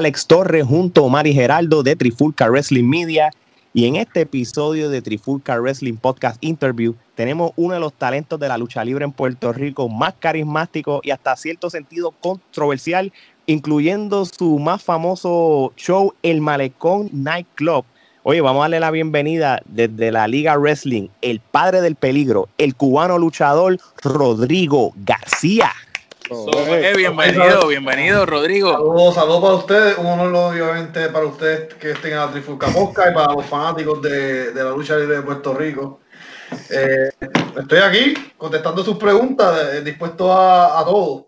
[0.00, 3.30] Alex Torres junto a Mari Geraldo de Trifulca Wrestling Media.
[3.74, 8.48] Y en este episodio de Trifulca Wrestling Podcast Interview tenemos uno de los talentos de
[8.48, 13.12] la lucha libre en Puerto Rico más carismático y hasta cierto sentido controversial,
[13.44, 17.84] incluyendo su más famoso show, el Malecón Night Club.
[18.22, 22.74] Oye, vamos a darle la bienvenida desde la Liga Wrestling, el padre del peligro, el
[22.74, 25.70] cubano luchador Rodrigo García.
[26.32, 28.70] Eh, bienvenido, bienvenido, Rodrigo.
[28.70, 29.98] Saludos, saludos para ustedes.
[29.98, 34.00] Un honor, obviamente, para ustedes que estén en la Trifulca Mosca y para los fanáticos
[34.00, 35.98] de, la lucha libre de Puerto Rico.
[36.70, 37.10] Eh,
[37.58, 41.26] estoy aquí contestando sus preguntas, eh, dispuesto a, a todo.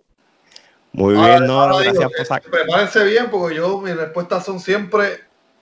[0.92, 5.18] Muy bien, no, gracias por Prepárense bien, porque yo, mis respuestas son siempre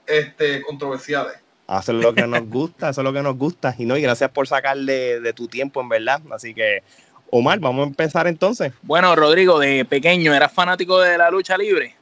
[0.07, 1.37] este, controversiales.
[1.67, 3.75] Hacer lo que nos gusta, eso es lo que nos gusta.
[3.79, 6.21] Y no, y gracias por sacarle de tu tiempo, en verdad.
[6.31, 6.83] Así que
[7.31, 8.73] Omar, vamos a empezar entonces.
[8.83, 11.95] Bueno, Rodrigo, de pequeño, ¿eras fanático de la lucha libre?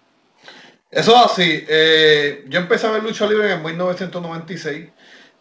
[0.91, 1.65] Eso es así.
[1.69, 4.89] Eh, yo empecé a ver lucha libre en 1996.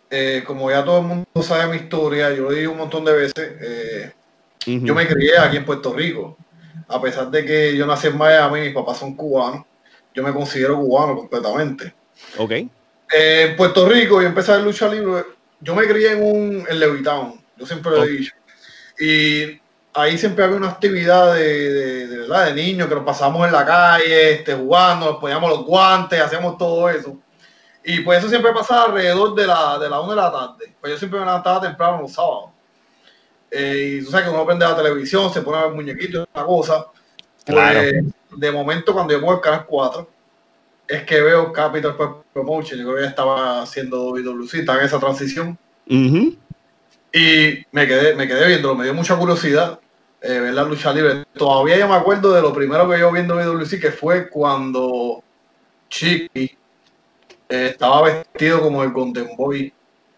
[0.10, 3.14] Eh, como ya todo el mundo sabe mi historia, yo lo digo un montón de
[3.14, 3.52] veces.
[3.62, 4.12] Eh,
[4.66, 6.38] yo me crié aquí en Puerto Rico.
[6.90, 9.66] A pesar de que yo nací en Miami, mis papás son cubanos.
[10.14, 11.94] Yo me considero cubano completamente.
[12.38, 12.52] Ok.
[13.14, 15.24] en Puerto Rico, yo empecé a ver lucha libre.
[15.62, 17.40] Yo me crié en un en Levitown.
[17.56, 18.34] Yo siempre lo he dicho.
[19.00, 19.60] Y
[19.98, 22.46] ahí siempre había una actividad de, de, ¿verdad?
[22.46, 26.58] de niños que nos pasamos en la calle, este, jugando, nos poníamos los guantes, hacíamos
[26.58, 27.18] todo eso.
[27.84, 30.76] Y pues eso siempre pasaba alrededor de la, de la 1 de la tarde.
[30.80, 32.52] Pues yo siempre me levantaba temprano los sábados.
[33.50, 36.38] Eh, y tú sabes que uno prende la televisión, se pone a ver muñequitos y
[36.38, 36.86] una cosa.
[37.46, 37.94] Pues,
[38.36, 40.10] de momento, cuando yo pongo el canal 4,
[40.90, 41.96] es que veo Capital
[42.34, 42.80] Promotion.
[42.80, 45.58] Yo creo que ya estaba haciendo WC, estaba en esa transición.
[47.14, 49.80] Y me quedé, me quedé viendo, me dio mucha curiosidad
[50.28, 51.24] eh, ver la lucha libre.
[51.38, 55.24] Todavía yo me acuerdo de lo primero que yo vi en WC, que fue cuando
[55.90, 56.58] Chiqui
[57.48, 59.74] eh, estaba vestido como el Golden Boy.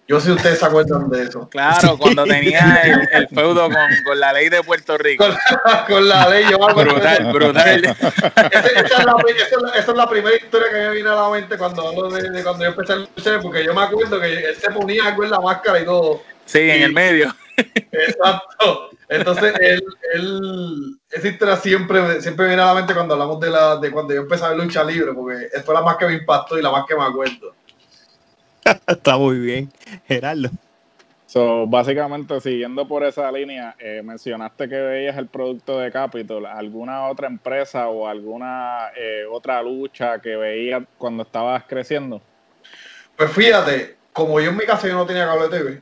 [0.07, 1.47] Yo sé si ustedes se acuerdan de eso.
[1.49, 5.23] Claro, cuando tenía el, feudo con, la ley de Puerto Rico.
[5.87, 7.85] Con, la ley, yo Brutal, brutal.
[7.85, 12.63] esa, es la, primera historia que me vino a la mente cuando hablo de, cuando
[12.63, 15.39] yo empecé a luchar, porque yo me acuerdo que él se ponía algo en la
[15.39, 16.23] máscara y todo.
[16.45, 17.31] Sí, en el medio.
[17.91, 18.89] Exacto.
[19.09, 19.83] Entonces, él,
[20.13, 24.13] él, esa historia siempre, siempre viene a la mente cuando hablamos de, la, de cuando
[24.13, 26.71] yo empecé a ver lucha libre, porque fue la más que me impactó y la
[26.71, 27.53] más que me acuerdo.
[28.87, 29.71] Está muy bien,
[30.07, 30.49] Gerardo.
[31.25, 36.47] So, básicamente, siguiendo por esa línea, eh, mencionaste que veías el producto de Capitol.
[36.47, 42.19] ¿Alguna otra empresa o alguna eh, otra lucha que veías cuando estabas creciendo?
[43.15, 45.81] Pues fíjate, como yo en mi casa yo no tenía cable TV,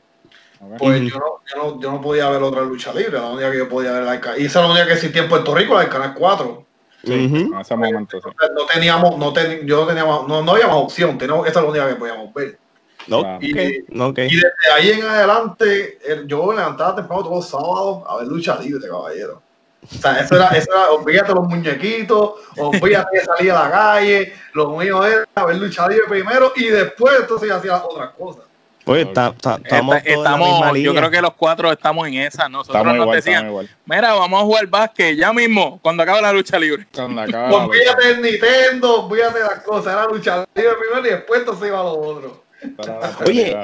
[0.78, 3.12] pues yo, no, yo, no, yo, no, podía ver otra lucha libre.
[3.12, 5.28] La única que yo podía ver la Y esa es la única que existía en
[5.28, 6.66] Puerto Rico, la del Canal 4.
[7.04, 8.20] Sí, en ese momento.
[8.20, 8.28] Sí.
[8.54, 11.16] No teníamos, no ten, yo no teníamos, no, no había más opción.
[11.16, 12.58] Teníamos, esa es la única que podíamos ver.
[13.06, 14.26] No, y, okay, okay.
[14.26, 18.58] y, desde ahí en adelante, yo me levantaba temprano todos los sábados a ver lucha
[18.60, 19.40] libre, caballero.
[19.82, 24.34] O sea, eso era, eso era, olvídate los muñequitos, olvídate de salir a la calle,
[24.52, 28.47] lo mío era ver lucha libre primero y después entonces hacía otras cosas.
[28.88, 32.48] Oye, está, está, estamos, Está, estamos yo creo que los cuatro estamos en esa.
[32.48, 36.32] Nosotros Estamos nos igual, decían, mira, vamos a jugar básquet ya mismo, cuando acabe la
[36.32, 36.86] lucha libre.
[36.94, 37.64] Cuando acaba la lucha.
[37.66, 41.80] Olvídate del Nintendo, olvídate de las cosas, era lucha libre primero y después entonces iba
[41.80, 42.44] a lo otro.
[42.76, 43.56] Para la Oye,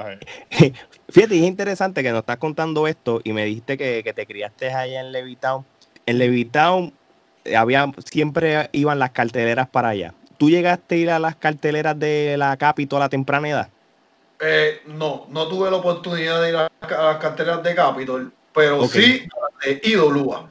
[1.08, 4.72] Fíjate, es interesante que nos estás contando esto y me dijiste que, que te criaste
[4.72, 5.64] allá en Levitown.
[6.06, 6.92] En Levitown
[7.44, 10.14] eh, había, siempre iban las carteleras para allá.
[10.38, 13.68] ¿Tú llegaste a ir a las carteleras de la Capitol a temprana edad?
[14.40, 18.86] Eh, no, no tuve la oportunidad de ir a, a las carteras de Capitol, pero
[18.86, 20.48] sí a las de IWA.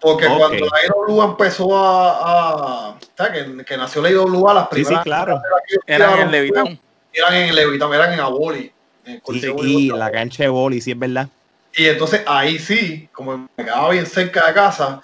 [0.00, 2.90] Porque cuando la IWA empezó a.
[3.18, 5.40] a que, que nació la IWA, las Sí, primeras sí, claro.
[5.68, 6.80] que ellos Eran en Levitown.
[7.12, 8.72] eran en Levitown, eran en Aboli.
[9.04, 9.98] en Sí, y Bolívar.
[9.98, 11.28] la cancha de boli, sí es verdad.
[11.74, 15.02] Y entonces ahí sí, como me quedaba bien cerca de casa,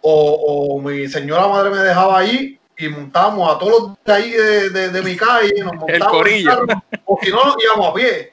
[0.00, 4.30] o, o mi señora madre me dejaba allí y montábamos a todos los de ahí
[4.30, 6.50] de, de, de mi calle, nos montábamos en corillo.
[6.66, 8.32] carro, o si no, nos íbamos a pie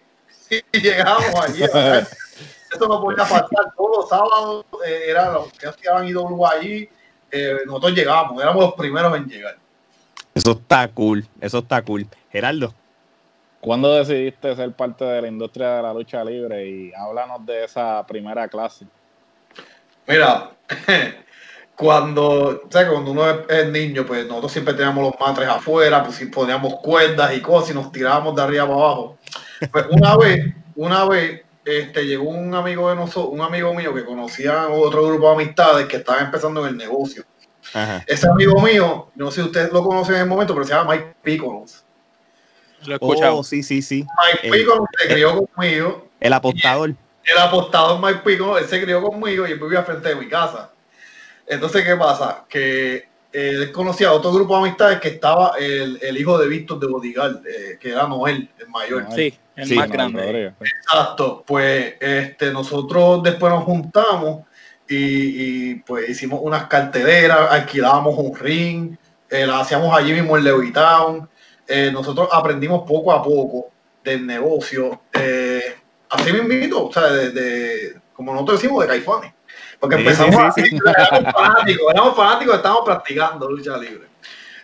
[0.71, 1.63] y llegábamos allí.
[2.75, 3.73] Eso no podía faltar.
[3.75, 6.89] Todos los sábados eh, eran los que hacían IW allí.
[7.31, 9.57] eh, nosotros llegábamos, éramos los primeros en llegar.
[10.33, 12.05] Eso está cool, eso está cool.
[12.31, 12.73] Gerardo,
[13.61, 16.67] ¿Cuándo decidiste ser parte de la industria de la lucha libre?
[16.67, 18.85] Y háblanos de esa primera clase.
[20.05, 20.51] Mira,
[21.75, 26.15] cuando, o sea, cuando uno es, niño, pues nosotros siempre teníamos los matres afuera, pues
[26.17, 29.17] si poníamos cuerdas y cosas y nos tirábamos de arriba para abajo.
[29.71, 34.05] Pues una vez, una vez, este, llegó un amigo de nosotros, un amigo mío que
[34.05, 37.23] conocía otro grupo de amistades que estaba empezando en el negocio.
[37.73, 38.03] Ajá.
[38.07, 40.93] Ese amigo mío, no sé si ustedes lo conocen en el momento, pero se llama
[40.93, 41.83] Mike Picolos.
[42.85, 43.37] Lo he escuchado.
[43.37, 44.05] Oh, sí, sí, sí.
[44.23, 46.91] Mike El- Picolos se crió conmigo El apostador.
[46.91, 50.69] el apostador Mike Pico, él se crió conmigo y él vivía frente de mi casa.
[51.47, 52.45] Entonces, ¿qué pasa?
[52.49, 56.79] Que él conocía a otro grupo de amistades que estaba el, el hijo de Víctor
[56.79, 59.07] de Bodigal, eh, que era Noel, el mayor.
[59.13, 60.53] Sí, el Sí, más grande.
[60.61, 61.43] Exacto.
[61.45, 64.45] Pues este, nosotros después nos juntamos
[64.87, 68.95] y, y, pues hicimos unas carteleras, alquilábamos un ring,
[69.29, 71.29] eh, la hacíamos allí mismo en Levittown.
[71.67, 73.71] Eh, nosotros aprendimos poco a poco
[74.03, 75.01] del negocio.
[75.11, 75.75] Eh,
[76.09, 79.33] así mismo, o sea, de, de- como nosotros decimos, de caifanes.
[79.79, 84.07] Porque Sí, empezamos sí, así, éramos fanáticos, éramos fanáticos, estábamos practicando lucha libre.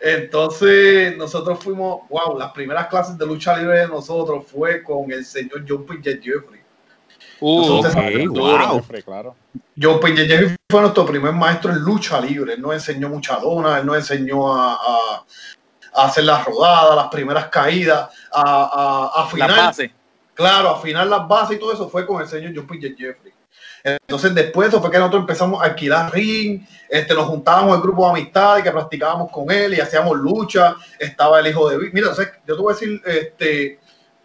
[0.04, 5.24] Entonces, nosotros fuimos, wow, las primeras clases de lucha libre de nosotros fue con el
[5.24, 6.62] señor John Pinger Jeffrey.
[7.40, 7.82] Uh,
[8.30, 8.76] wow.
[8.76, 9.36] Jeffrey, claro.
[9.80, 12.54] John Pinger Jeffrey fue nuestro primer maestro en lucha libre.
[12.54, 15.26] Él nos enseñó mucha dona, él nos enseñó a, a-
[15.94, 19.94] a hacer las rodadas, las primeras caídas, a, a, a La afinar, base.
[20.34, 23.34] claro, a afinar las bases y todo eso fue con el señor John Pinger Jeffrey.
[23.84, 27.82] Entonces, después de eso fue que nosotros empezamos a alquilar ring, este, nos juntábamos el
[27.82, 30.76] grupo de amistades que practicábamos con él y hacíamos lucha.
[31.00, 31.94] Estaba el hijo de Vic.
[31.94, 33.80] Mira, o sea, yo te voy a decir, este,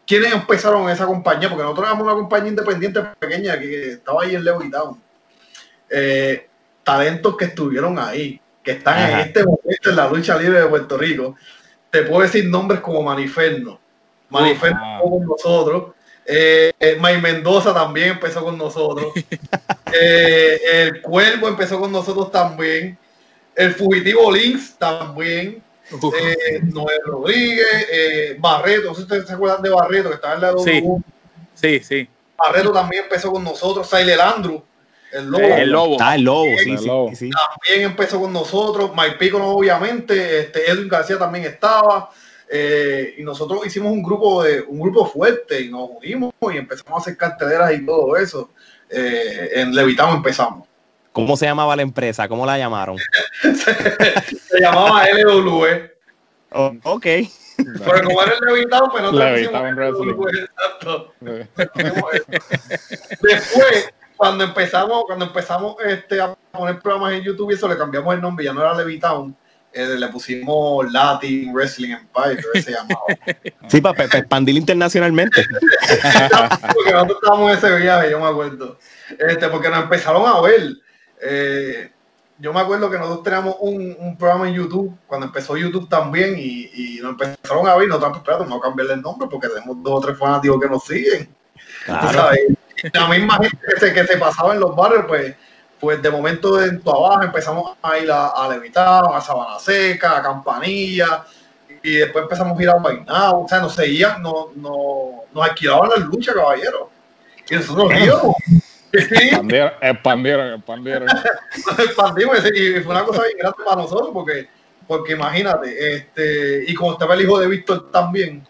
[0.06, 4.34] quiénes empezaron en esa compañía, porque nosotros éramos una compañía independiente pequeña que estaba ahí
[4.34, 5.00] en Levittown.
[5.88, 6.48] Eh,
[6.82, 9.12] talentos que estuvieron ahí, que están Ajá.
[9.12, 11.34] en este momento en la lucha libre de Puerto Rico.
[11.90, 13.80] Te puedo decir nombres como Maniferno.
[14.28, 15.95] Maniferno con nosotros.
[16.28, 19.12] Eh, eh, May Mendoza también empezó con nosotros.
[19.98, 22.98] Eh, el Cuervo empezó con nosotros también.
[23.54, 25.62] El Fugitivo Links también.
[25.90, 30.34] Eh, Noel Rodríguez, eh, Barreto, no sé si ustedes se acuerdan de Barreto, que estaba
[30.34, 30.80] en la Sí.
[30.80, 31.02] W.
[31.54, 32.08] Sí, sí.
[32.36, 33.88] Barreto también empezó con nosotros.
[33.88, 34.62] Saile Andrew,
[35.12, 35.92] el lobo, El lobo.
[35.92, 37.10] Está el lobo, sí, El sí, lobo.
[37.14, 37.30] sí.
[37.30, 38.90] también empezó con nosotros.
[38.94, 40.40] Mike Pico, obviamente.
[40.40, 42.10] Este, Edwin García también estaba.
[42.48, 46.94] Eh, y nosotros hicimos un grupo de un grupo fuerte y nos unimos y empezamos
[46.94, 48.50] a hacer carteleras y todo eso.
[48.88, 50.66] Eh, en Levitamo empezamos.
[51.12, 52.28] ¿Cómo se llamaba la empresa?
[52.28, 52.98] ¿Cómo la llamaron?
[53.42, 55.64] Se llamaba LW.
[56.52, 57.06] Oh, ok.
[57.56, 60.14] Pero como era el Levitamo, pues no Levitown Wrestling.
[60.28, 61.14] Exacto.
[63.22, 68.14] Después, cuando empezamos, cuando empezamos este, a poner programas en YouTube y eso, le cambiamos
[68.14, 69.34] el nombre, ya no era Levitown,
[69.76, 73.02] le pusimos Latin Wrestling Empire, creo que se llamaba.
[73.68, 75.44] Sí, para expandir internacionalmente.
[76.74, 78.78] porque nosotros estábamos en ese viaje, yo me acuerdo.
[79.18, 80.76] Este, porque nos empezaron a ver.
[81.20, 81.90] Eh,
[82.38, 86.36] yo me acuerdo que nosotros teníamos un, un, programa en YouTube, cuando empezó YouTube también,
[86.38, 89.48] y, y nos empezaron a ver, nosotros, pues, espérate, vamos a cambiarle el nombre porque
[89.48, 91.34] tenemos dos o tres fanáticos que nos siguen.
[91.84, 92.30] Claro.
[92.92, 95.34] La misma gente que se, que se pasaba en los barrios, pues,
[95.80, 100.18] pues de momento en tu abajo empezamos a ir a, a Levitar, a Sabana Seca,
[100.18, 101.24] a Campanilla,
[101.82, 105.90] y después empezamos a ir a Bainao, o sea, nos seguían, no, no, nos alquilaban
[105.90, 106.90] las luchas, caballero.
[107.48, 108.36] Y nosotros íbamos.
[108.92, 111.08] Expandieron, expandieron, expandieron.
[111.78, 114.48] Expandimos y fue una cosa bien grande para nosotros porque,
[114.86, 118.46] porque imagínate, este, y como estaba el hijo de Víctor también,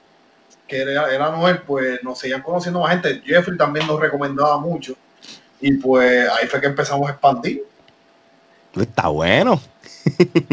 [0.68, 3.22] que era, era Noel, pues nos seguían conociendo más gente.
[3.24, 4.94] Jeffrey también nos recomendaba mucho.
[5.60, 7.64] Y pues ahí fue que empezamos a expandir.
[8.78, 9.60] Está bueno.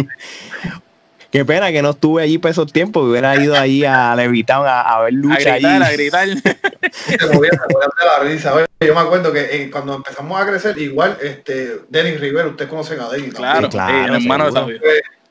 [1.33, 4.81] Qué pena que no estuve allí por esos tiempos, hubiera ido ahí a Levitown a,
[4.81, 5.83] a, ver lucha a gritar, allí.
[5.83, 6.27] A gritar,
[7.17, 8.53] Te movía, te la risa.
[8.79, 12.99] Yo me acuerdo que eh, cuando empezamos a crecer, igual, este, Denis Rivera, ustedes conocen
[12.99, 13.33] a Denis.
[13.33, 14.79] Claro, claro, el hermano de Sabio.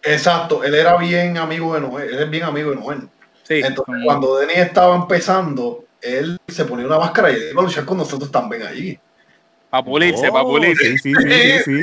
[0.02, 3.09] Exacto, él era bien amigo de Noel, él es bien amigo de Noel.
[3.45, 4.05] Sí, Entonces, como...
[4.05, 8.29] cuando Denis estaba empezando, él se ponía una máscara y iba a luchar con nosotros
[8.33, 8.99] también allí.
[9.73, 10.85] Para pulirse, oh, para pulirse.
[10.85, 11.83] Sí, sí, sí, sí,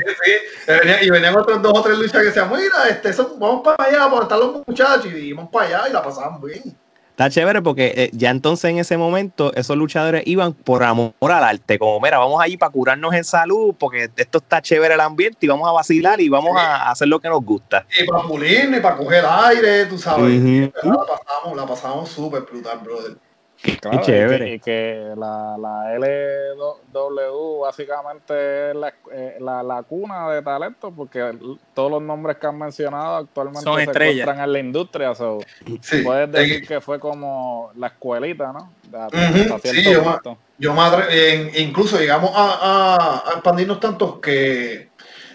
[1.02, 4.08] Y venían otros dos o tres luchas que decían, mira, este, son, vamos para allá,
[4.08, 6.76] para estar los muchachos, y íbamos para allá y la pasaban bien.
[7.10, 11.42] Está chévere porque eh, ya entonces en ese momento esos luchadores iban por amor al
[11.42, 15.38] arte, como mira, vamos allí para curarnos en salud, porque esto está chévere el ambiente
[15.40, 16.58] y vamos a vacilar y vamos sí.
[16.60, 17.84] a hacer lo que nos gusta.
[18.00, 20.22] Y para pulir, y para coger aire, tú sabes.
[20.22, 20.72] Uh -huh.
[20.84, 23.16] La pasamos, la pasamos súper brutal, brother.
[23.62, 24.46] Claro, Qué chévere.
[24.46, 30.40] Y que, y que la, la, LW básicamente es la, eh, la, la, cuna de
[30.40, 31.36] talento, porque
[31.74, 34.22] todos los nombres que han mencionado actualmente Son se estrellas.
[34.22, 35.14] encuentran en la industria.
[35.14, 35.40] So,
[35.82, 36.02] sí.
[36.02, 38.72] Puedes decir que fue como la escuelita, ¿no?
[38.88, 39.60] De, uh -huh.
[39.62, 44.88] sí, yo, yo madre, eh, incluso llegamos a, a, a, expandirnos tanto que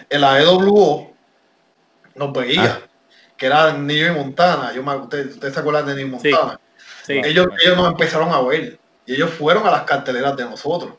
[0.10, 1.14] en la EWO
[2.16, 2.88] nos veía, ah.
[3.38, 4.74] que era Niño y Montana.
[4.74, 6.54] Yo me, ¿Ustedes usted se acuerdan de Niño y Montana?
[6.54, 6.65] Sí.
[7.06, 7.22] Sí.
[7.24, 10.94] Ellos, ellos nos empezaron a ver y ellos fueron a las carteleras de nosotros.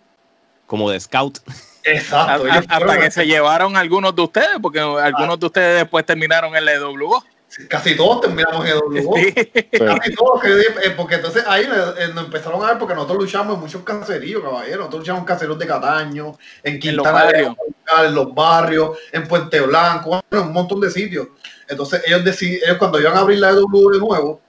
[0.66, 1.38] Como de scout.
[1.82, 2.46] Exacto.
[2.50, 5.04] A, hasta que se llevaron algunos de ustedes, porque ah.
[5.04, 7.24] algunos de ustedes después terminaron en la EWO.
[7.68, 9.16] Casi todos terminamos en EWO.
[9.16, 9.34] Sí.
[9.78, 13.60] Casi todos, que, porque entonces ahí eh, nos empezaron a ver, porque nosotros luchamos en
[13.60, 14.78] muchos caseríos, caballeros.
[14.78, 17.56] Nosotros luchamos en caseríos de Cataño, en Quintana, en los,
[18.04, 21.28] en los barrios, en Puente Blanco, en un montón de sitios.
[21.68, 24.40] Entonces ellos, deciden, ellos cuando iban a abrir la EWO de nuevo,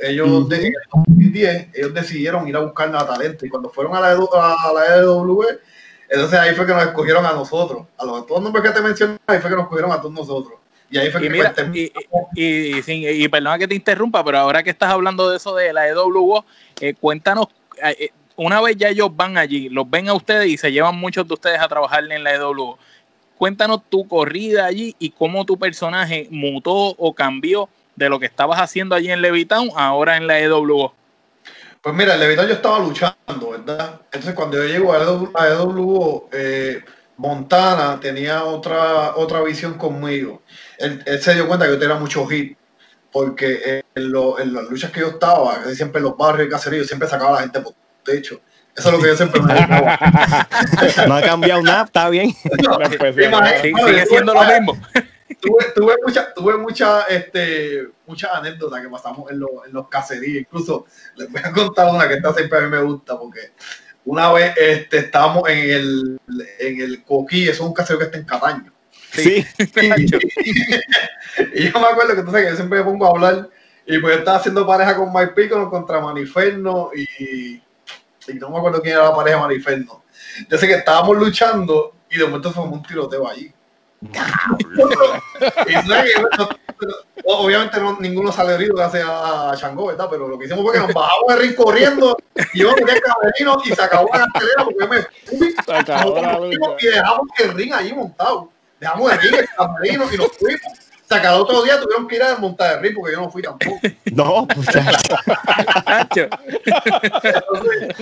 [0.00, 0.48] ellos uh -huh.
[0.48, 4.12] de, en 2010 ellos decidieron ir a buscar a talento y cuando fueron a la,
[4.12, 5.44] a la EW
[6.10, 7.86] entonces ahí fue que nos escogieron a nosotros.
[7.96, 10.12] A los todos los nombres que te mencioné ahí fue que nos escogieron a todos
[10.12, 10.58] nosotros.
[10.90, 11.92] Y ahí fue y que mira, y,
[12.34, 15.72] y, y, y, perdona que te interrumpa pero ahora que estás hablando de eso de
[15.72, 16.42] la EW
[16.80, 17.46] eh, cuéntanos
[17.80, 21.28] eh, una vez ya ellos van allí los ven a ustedes y se llevan muchos
[21.28, 22.76] de ustedes a trabajar en la EW
[23.38, 28.60] cuéntanos tu corrida allí y cómo tu personaje mutó o cambió de lo que estabas
[28.60, 30.94] haciendo allí en Levitown ahora en la EWO?
[31.82, 34.00] Pues mira, en Levitown yo estaba luchando, ¿verdad?
[34.04, 36.82] Entonces cuando yo llego a EWO, eh,
[37.16, 40.42] Montana tenía otra, otra visión conmigo.
[40.78, 42.56] Él, él, se dio cuenta que yo tenía mucho hit,
[43.12, 46.86] porque en, lo, en, las luchas que yo estaba, siempre en los barrios y caseríos,
[46.86, 48.40] siempre sacaba a la gente por techo.
[48.76, 49.52] Eso es lo que yo siempre me
[51.08, 52.34] No ha cambiado nada, está bien.
[52.62, 54.78] No, sí, sigue siendo lo mismo
[55.34, 60.42] tuve, tuve muchas tuve mucha, este, mucha anécdotas que pasamos en, lo, en, los caseríos.
[60.42, 63.52] Incluso les voy a contar una que esta siempre a mí me gusta porque
[64.04, 66.20] una vez este, estábamos en el,
[66.58, 68.72] en el Coquí, eso es un caserío que está en Cataño.
[69.12, 69.44] Sí.
[69.58, 70.04] Y,
[71.54, 73.50] y, yo me acuerdo que entonces que yo siempre me pongo a hablar
[73.86, 78.58] y pues yo estaba haciendo pareja con Mike Pico contra Maniferno y, y no me
[78.58, 80.04] acuerdo quién era la pareja de Maniferno.
[80.48, 83.52] Yo sé que estábamos luchando y de momento fue un tiroteo allí
[87.26, 90.08] obviamente no, ninguno sale herido gracias a Changó, ¿verdad?
[90.10, 92.16] Pero lo que hicimos fue que nos bajamos de ring corriendo
[92.54, 95.02] y yo me camerino y se acabó la cartelera porque yo me
[95.38, 95.54] fui
[96.80, 98.50] y dejamos el ring allí montado.
[98.78, 100.89] Dejamos el ring, el camerino y nos fuimos.
[101.10, 103.28] O sea, cada otro día tuvieron que ir a desmontar el ring porque yo no
[103.28, 103.80] fui tampoco.
[104.12, 106.28] No, muchacho.
[107.24, 107.96] entonces,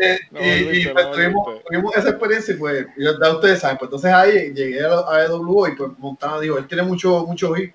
[0.00, 3.88] eh, no, y, y pues, tuvimos, tuvimos, esa experiencia y pues, ya ustedes saben, pues
[3.88, 7.74] entonces ahí llegué a, a EWO y pues Montana dijo, él tiene mucho, mucho hit.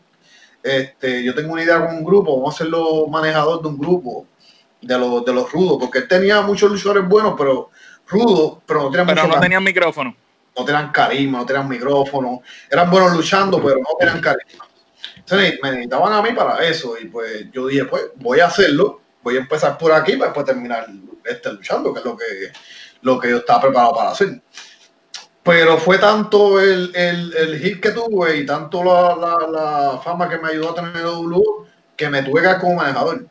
[0.64, 4.26] Este, yo tengo una idea con un grupo, vamos a hacerlo manejador de un grupo
[4.82, 7.72] de los, de los rudos, porque él tenía muchos luchadores buenos, pero
[8.08, 10.16] rudos, pero no tenían, pero no tenían micrófono.
[10.58, 12.42] No tenían carisma, no tenían micrófono,
[12.72, 14.67] eran buenos luchando, pero no tenían carisma.
[15.36, 19.36] Me necesitaban a mí para eso y pues yo dije, pues voy a hacerlo, voy
[19.36, 20.88] a empezar por aquí para después terminar
[21.26, 22.26] este, luchando, que es lo que,
[23.02, 24.42] lo que yo estaba preparado para hacer.
[25.44, 29.16] Pero fue tanto el, el, hit que tuve y tanto la,
[29.50, 31.42] la, fama que me ayudó a tener el W
[31.96, 33.28] que me tuve que dar como manejador.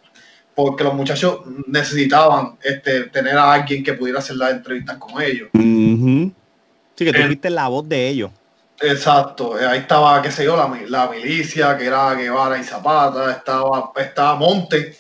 [0.55, 5.50] Porque los muchachos necesitaban este, tener a alguien que pudiera hacer las entrevistas con ellos.
[5.53, 8.31] Sí, que tú la voz de ellos.
[8.80, 13.30] Exacto, eh, ahí estaba, qué sé yo, la, la, milicia, que era Guevara y Zapata,
[13.30, 14.95] estaba, estaba Monte,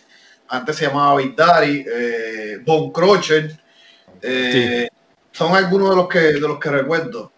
[0.48, 3.54] antes se llamaba Daddy, eh, Von Crocher,
[4.22, 4.88] eh,
[5.30, 7.32] son algunos de los que, de los que recuerdo.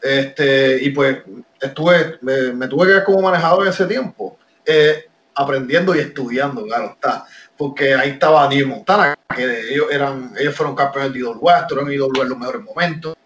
[0.00, 1.18] Este, y pues
[1.60, 4.38] estuve, me, tuve que ver como manejador en ese tiempo,
[5.34, 7.26] aprendiendo y estudiando, claro está,
[7.56, 12.22] porque ahí estaba Neil Montana, que ellos eran, ellos fueron campeones de IWA, eran IWA
[12.22, 13.16] en los mejores momentos.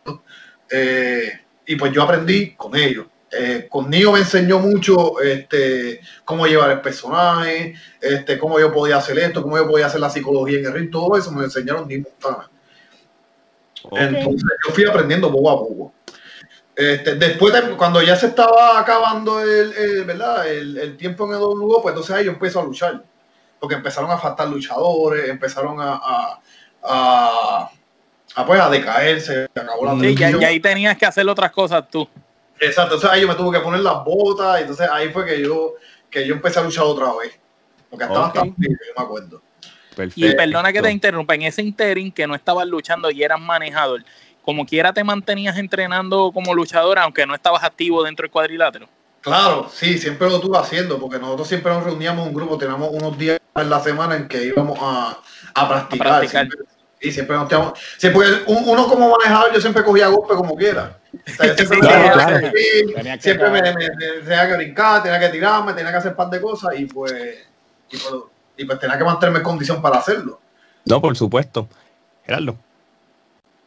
[0.70, 3.06] Eh, y pues yo aprendí con ellos.
[3.30, 8.96] Eh, con Nio me enseñó mucho este, cómo llevar el personaje, este, cómo yo podía
[8.96, 11.86] hacer esto, cómo yo podía hacer la psicología en el ring, todo eso me enseñaron
[11.86, 12.50] Nio Montana.
[13.92, 15.92] Entonces yo fui aprendiendo poco a poco.
[16.74, 20.48] Este, después, cuando ya se estaba acabando el, ¿verdad?
[20.48, 23.04] el, tiempo en el WO, pues entonces ahí yo empecé a luchar.
[23.60, 26.40] Porque empezaron a faltar luchadores, empezaron a,
[28.38, 32.08] Ah, pues a decaerse, acabó la sí, y ahí tenías que hacer otras cosas tú.
[32.60, 35.74] Exacto, entonces ahí yo me tuve que poner las botas, entonces ahí fue que yo,
[36.08, 37.36] que yo empecé a luchar otra vez.
[37.90, 38.54] Porque estaba okay.
[38.56, 39.42] yo me acuerdo.
[40.14, 44.04] Y perdona que te interrumpa, en ese interim que no estabas luchando y eras manejador,
[44.42, 48.88] como quiera te mantenías entrenando como luchador, aunque no estabas activo dentro del cuadrilátero.
[49.20, 53.18] Claro, sí, siempre lo estuve haciendo, porque nosotros siempre nos reuníamos un grupo, teníamos unos
[53.18, 55.18] días en la semana en que íbamos a,
[55.54, 56.06] a practicar.
[56.06, 56.48] A practicar.
[57.00, 57.78] Y siempre nos tenemos.
[58.46, 60.98] uno como manejador, yo siempre cogía golpe como quiera.
[63.20, 66.78] siempre me, tenía que brincar, tenía que tirarme, tenía que hacer un par de cosas
[66.78, 67.12] y pues,
[67.90, 68.14] y pues,
[68.56, 70.40] y pues tenía que mantenerme en condición para hacerlo.
[70.84, 71.68] No, por supuesto.
[72.24, 72.56] Gerardo.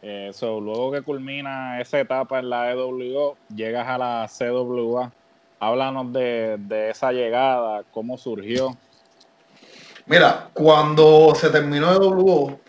[0.02, 5.12] Eso, luego que culmina esa etapa en la EWO, llegas a la CWA.
[5.60, 8.76] Háblanos de, de esa llegada, cómo surgió.
[10.08, 12.60] Mira, cuando se terminó EWO,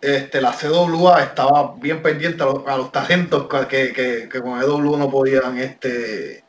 [0.00, 4.96] este, la CWA estaba bien pendiente a los, a talentos que, que, que, con EW
[4.96, 6.44] no podían, este,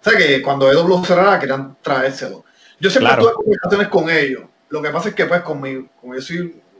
[0.00, 2.44] o sea que cuando EW cerrara querían traérselo.
[2.80, 4.44] Yo siempre tuve conversaciones con ellos.
[4.68, 6.16] Lo que pasa es que pues con mi, con,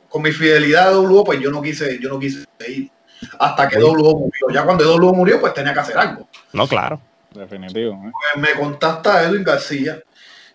[0.08, 2.90] con mi fidelidad a EW, pues yo no quise, yo no quise ir
[3.38, 4.48] hasta que EW murió.
[4.52, 6.28] Ya cuando EW murió, pues tenía que hacer algo.
[6.52, 7.00] No, claro.
[7.32, 7.94] Definitivo.
[7.94, 8.10] ¿eh?
[8.12, 10.02] Pues me contacta Edwin García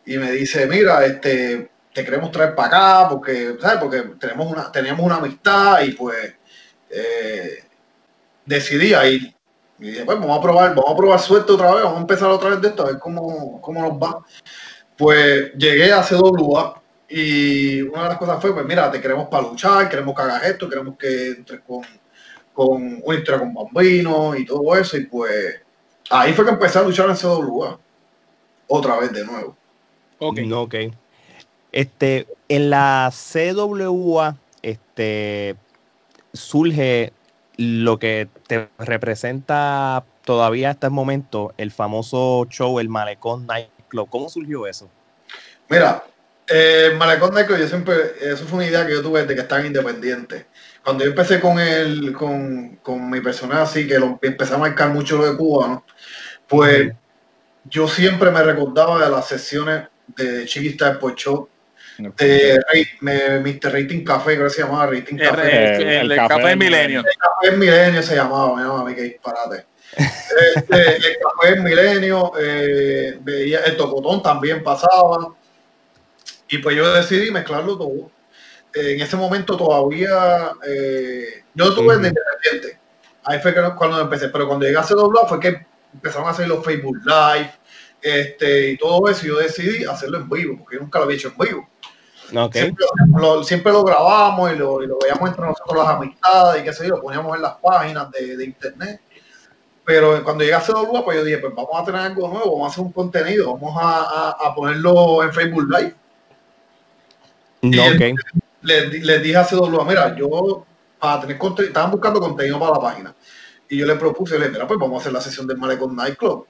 [0.05, 3.79] y me dice, mira, este, te queremos traer para acá porque, ¿sabes?
[3.79, 6.31] Porque tenemos una, teníamos una amistad y pues
[6.91, 7.63] eh,
[8.45, 9.33] decidí ir.
[9.79, 12.29] Y dije, pues vamos a probar, vamos a probar suerte otra vez, vamos a empezar
[12.29, 14.23] otra vez de esto, a ver cómo, cómo nos va.
[14.95, 16.79] Pues llegué a CWA
[17.09, 20.43] y una de las cosas fue, pues mira, te queremos para luchar, queremos que hagas
[20.43, 21.81] esto, queremos que entres con,
[22.53, 24.97] con una historia con Bambino y todo eso.
[24.97, 25.61] Y pues
[26.11, 27.79] ahí fue que empecé a luchar en CWA.
[28.67, 29.57] Otra vez de nuevo.
[30.19, 30.39] Ok.
[30.53, 30.75] ok.
[31.71, 35.55] Este, en la CWA, este,
[36.33, 37.13] surge
[37.57, 44.09] lo que te representa todavía hasta el momento, el famoso show, el Malecón Nightclub.
[44.09, 44.89] ¿Cómo surgió eso?
[45.69, 46.03] Mira,
[46.47, 49.65] el Malecón Nightclub, yo siempre, eso fue una idea que yo tuve desde que están
[49.65, 50.45] independientes.
[50.83, 54.89] Cuando yo empecé con el, con, con mi personaje así, que lo, empecé a marcar
[54.89, 55.85] mucho lo de Cuba, ¿no?
[56.47, 56.93] Pues
[57.65, 61.49] yo siempre me recordaba de las sesiones de Chiquista de Show
[61.97, 63.73] de Mr.
[63.73, 65.99] Rating Café, creo que se llamaba Rating Café.
[65.99, 66.99] El, café, Milenio.
[66.99, 69.65] El Café Milenio se llamaba, me llamaba a mí que disparate.
[70.55, 75.35] Este, el Café Milenio, eh, veía, el Tocotón también pasaba.
[76.49, 78.11] Y pues yo decidí mezclarlo todo.
[78.73, 82.79] en ese momento todavía, eh, yo tuve el independiente.
[83.23, 86.63] Ahí fue cuando empecé, pero cuando llegué a CW fue que empezaron a hacer los
[86.63, 87.51] Facebook Live
[88.01, 89.25] este, y todo eso.
[89.25, 91.69] Y yo decidí hacerlo en vivo, porque yo nunca lo había hecho en vivo.
[93.43, 97.01] Siempre, lo, grabamos y lo, veíamos entre nosotros las amistades y qué sé yo, lo
[97.01, 99.01] poníamos en las páginas de, internet.
[99.85, 102.67] Pero cuando llega a CWA, pues yo dije, pues vamos a tener algo nuevo, vamos
[102.67, 105.95] a hacer un contenido, vamos a, ponerlo en Facebook Live.
[108.61, 110.65] les, dije a CWA, mira, yo
[110.99, 113.15] para tener contenido, estaban buscando contenido para la página.
[113.69, 116.45] Y yo le propuse, le mira, pues vamos a hacer la sesión del Malecón Nightclub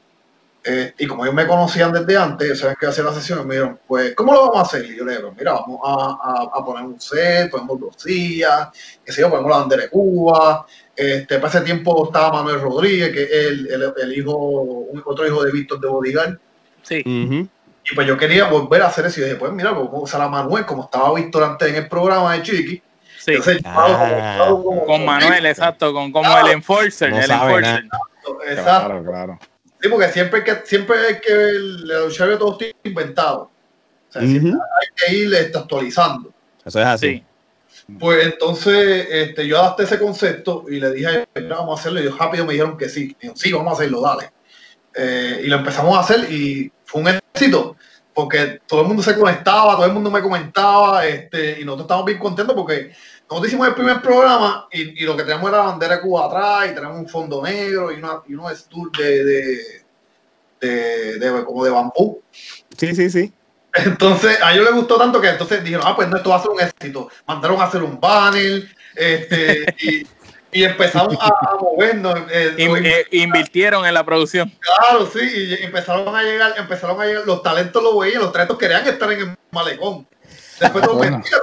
[0.69, 3.79] eh, y como ellos me conocían desde antes, saben que hacía la sesión, me dijeron,
[3.87, 4.83] pues, ¿cómo lo vamos a hacer?
[4.83, 8.67] Y yo le dije, mira, vamos a, a, poner un set, ponemos dos sillas,
[9.05, 10.65] que sé yo, ponemos la bandera de Cuba.
[10.93, 15.51] Este, para ese tiempo estaba Manuel Rodríguez, que es el, el, hijo, otro hijo de
[15.53, 16.39] Víctor de Bodigal.
[16.81, 17.01] Sí.
[17.05, 19.21] Y pues yo quería volver a hacer eso.
[19.21, 21.87] Y dije, pues mira, vamos a usar a Manuel, como estaba Víctor antes en el
[21.87, 22.81] programa de Chiqui.
[23.19, 23.31] Sí.
[23.31, 26.47] Entonces, como- como- Con Manuel, exacto, con como Claro.
[26.47, 27.23] el enforcer, No el.
[27.23, 27.89] Exacto.
[28.63, 29.39] Claro, claro.
[29.79, 31.33] Sí, porque siempre hay que, siempre que
[31.85, 33.51] la lucha libre todo está inventado.
[34.09, 36.33] O sea, siempre hay que ir este, actualizando.
[36.65, 37.07] Eso es así.
[37.07, 37.23] Sí.
[37.99, 41.99] Pues entonces este, yo adapté ese concepto y le dije, "Mira, vamos a hacerlo.
[41.99, 43.15] Y ellos rápido me dijeron que sí.
[43.19, 44.31] Dijeron, sí, vamos a hacerlo, dale.
[44.95, 47.75] Eh, y lo empezamos a hacer y fue un éxito.
[48.13, 52.07] Porque todo el mundo se conectaba, todo el mundo me comentaba, este, y nosotros estábamos
[52.07, 52.91] bien contentos porque
[53.29, 56.25] nosotros hicimos el primer programa y, y lo que teníamos era la bandera de Cuba
[56.27, 59.57] atrás y tenemos un fondo negro y, una, y unos stools de, de,
[60.61, 62.21] de, de- como de bambú.
[62.77, 63.33] Sí, sí, sí.
[63.73, 66.41] Entonces, a ellos les gustó tanto que entonces dijeron, ah, pues no, esto va a
[66.41, 67.09] ser un éxito.
[67.27, 68.63] Mandaron a hacer un banner,
[68.95, 70.07] este, y,
[70.51, 72.15] y empezamos a, a movernos.
[72.31, 74.51] eh, In- eh, invirtieron en la producción.
[74.59, 78.57] claro, sí, y empezaron a llegar, empezaron a llegar, los talentos lo veían, los talentos
[78.57, 80.07] querían estar en el malecón.
[80.59, 81.17] Después todo, Bueno.
[81.17, 81.37] mentira,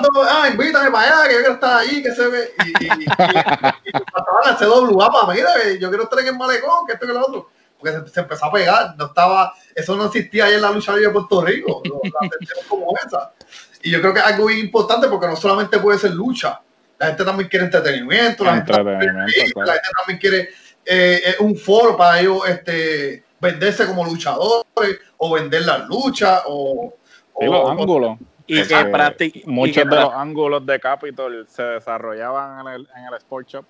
[0.00, 2.88] cuando, ah, invítame para allá, que yo quiero estar allí, que se ve, y, y,
[2.88, 7.20] y, y, CWA mira, que yo quiero estar en el malecón, que esto que lo
[7.20, 7.50] otro.
[7.78, 10.92] Porque se, se empezó a pegar, no estaba, eso no existía ahí en la lucha
[10.92, 12.30] libre de Puerto Rico, la
[12.68, 13.32] como esa.
[13.82, 16.60] Y yo creo que es algo bien importante porque no solamente puede ser lucha,
[16.98, 20.38] la gente también quiere entretenimiento, la gente también quiere Entretenimiento, la gente también quiere
[20.86, 26.94] eh, eh, un foro para ellos este, venderse como luchadores o vender las luchas o,
[27.38, 28.18] Sí, o- los ángulos.
[28.52, 33.14] Y que Muchos que de los ángulos de Capitol se desarrollaban en el, en el
[33.14, 33.64] Sport Shop.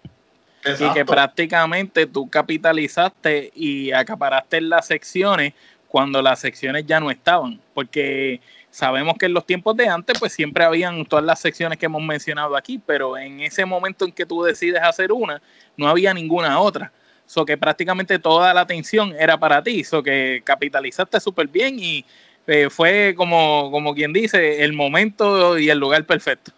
[0.64, 5.54] y que prácticamente tú capitalizaste y acaparaste las secciones
[5.86, 8.40] cuando las secciones ya no estaban, porque
[8.70, 12.02] sabemos que en los tiempos de antes pues siempre habían todas las secciones que hemos
[12.02, 15.40] mencionado aquí, pero en ese momento en que tú decides hacer una,
[15.76, 16.90] no había ninguna otra.
[17.26, 22.04] So que prácticamente toda la atención era para ti, so que capitalizaste súper bien y
[22.46, 26.52] eh, fue como, como quien dice, el momento y el lugar perfecto.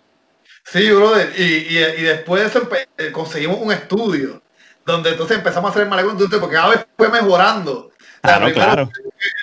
[0.64, 1.33] Sí, brother.
[1.37, 4.42] Y, y, y después de eso eh, conseguimos un estudio
[4.87, 7.90] donde entonces empezamos a hacer el malecón porque cada vez fue mejorando.
[8.23, 8.90] Claro, primero- claro.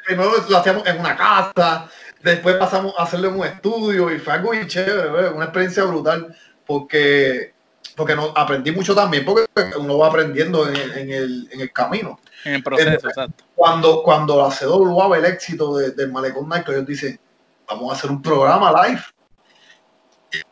[0.05, 1.89] Primero lo hacíamos en una casa,
[2.21, 5.33] después pasamos a hacerlo en un estudio y fue algo bien chévere, ¿verdad?
[5.33, 7.53] una experiencia brutal porque,
[7.95, 9.45] porque no, aprendí mucho también, porque
[9.77, 12.19] uno va aprendiendo en el, en el, en el camino.
[12.45, 13.43] En el proceso, Entonces, exacto.
[13.55, 17.19] Cuando, cuando la CWA ve el éxito de- del Malecón Night, ellos dicen,
[17.67, 19.01] vamos a hacer un programa live.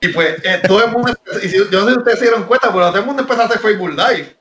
[0.01, 2.25] Y, y pues eh, todo el mundo, y si- yo no sé si ustedes se
[2.25, 4.35] dieron cuenta, pero todo el mundo empezó a hacer Facebook Live.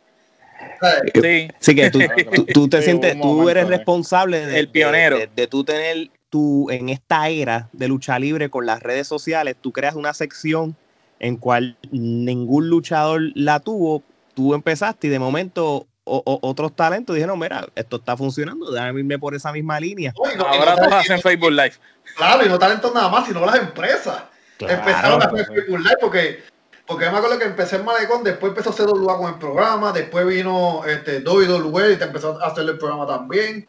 [1.15, 1.49] Sí.
[1.61, 1.99] Así que tú,
[2.35, 5.17] tú, tú te Sí, sientes, tú eres responsable de, El pionero.
[5.19, 9.07] de, de- de tú tener tu, en esta era de lucha libre con las redes
[9.07, 10.77] sociales, tú creas una sección
[11.21, 14.03] en cual ningún luchador la tuvo,
[14.35, 19.01] tú empezaste y de momento o- o- otros talentos dijeron, mira, esto está funcionando, déjame
[19.01, 20.13] irme por esa misma línea.
[20.17, 21.75] no, y no- y Ahora no- todos hacen Facebook Live.
[22.17, 24.23] Claro, y no talentos nada más, sino las empresas.
[24.61, 26.43] Empezaron a hacer Facebook Live porque,
[26.87, 30.27] porque yo me acuerdo que empecé en Malecón, después empezó CWA con el programa, después
[30.27, 33.69] vino este, WWE y te empezó a hacer el programa también.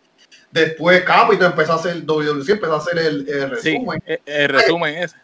[0.52, 4.04] Después Capito empezó a hacer WWC, empezó a hacer el, el Sí, resumen.
[4.06, 5.16] el, el resumen es.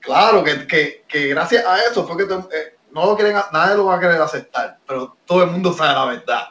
[0.00, 3.84] Claro, que, que, que gracias a eso fue que eh, no lo quieren, nadie lo
[3.86, 6.48] va a querer aceptar, pero todo el mundo sabe la verdad.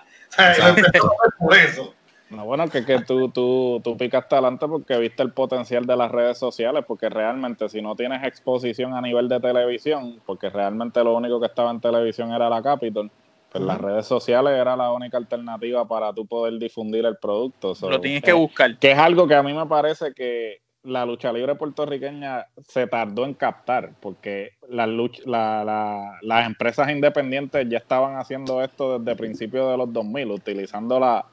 [2.32, 6.10] No, bueno, que, que tú, tú, tú picaste adelante porque viste el potencial de las
[6.10, 11.14] redes sociales, porque realmente si no tienes exposición a nivel de televisión, porque realmente lo
[11.16, 13.12] único que estaba en televisión era la Capitol,
[13.52, 17.76] pues las redes sociales era la única alternativa para tú poder difundir el producto.
[17.76, 18.78] So, Lo tienes eh, que buscar.
[18.78, 23.26] Que es algo que a mí me parece que la lucha libre puertorriqueña se tardó
[23.26, 29.16] en captar, porque las, luch- la- la- las empresas independientes ya estaban haciendo esto desde
[29.18, 31.26] principios de los 2000, utilizando la...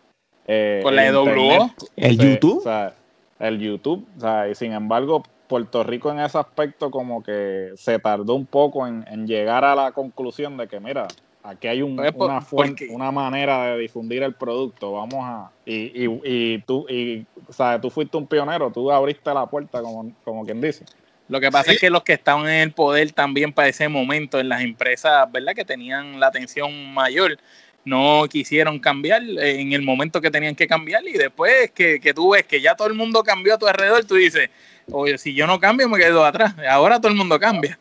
[0.46, 1.70] eh, Con la el EWO.
[1.96, 2.58] El Sí, YouTube.
[2.58, 2.94] o sea,
[3.38, 7.98] el YouTube, o sea, y sin embargo, Puerto Rico en ese aspecto como que se
[7.98, 11.08] tardó un poco en, en llegar a la conclusión de que, mira,
[11.42, 15.20] aquí hay un- Pues, por- una fuente, porque- una manera de difundir el producto, vamos
[15.22, 15.50] a...
[15.64, 19.80] Y, y, y tú, y, o sea, tú fuiste un pionero, tú abriste la puerta,
[19.82, 20.84] como, como quien dice.
[21.28, 21.74] Lo que pasa Sí.
[21.76, 25.30] es que los que estaban en el poder también para ese momento en las empresas,
[25.30, 25.54] ¿verdad?
[25.54, 27.38] Que tenían la atención mayor,
[27.84, 32.30] no quisieron cambiar en el momento que tenían que cambiar y después que, que tú
[32.32, 34.50] ves que ya todo el mundo cambió a tu alrededor, tú dices,
[34.90, 36.54] oye, si yo no cambio me quedo atrás.
[36.68, 37.78] Ahora todo el mundo cambia.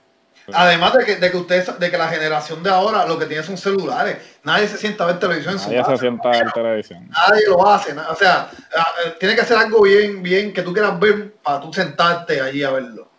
[0.53, 3.43] Además de que, de que ustedes, de que la generación de ahora lo que tiene
[3.43, 4.17] son celulares.
[4.43, 5.97] Nadie se sienta a ver televisión en su Nadie se casa.
[5.97, 7.09] sienta a ver televisión.
[7.09, 7.93] Nadie lo hace.
[7.93, 11.59] O sea, ah, eh, tiene que ser algo bien, bien que tú quieras ver para
[11.59, 13.09] tú sentarte allí a verlo.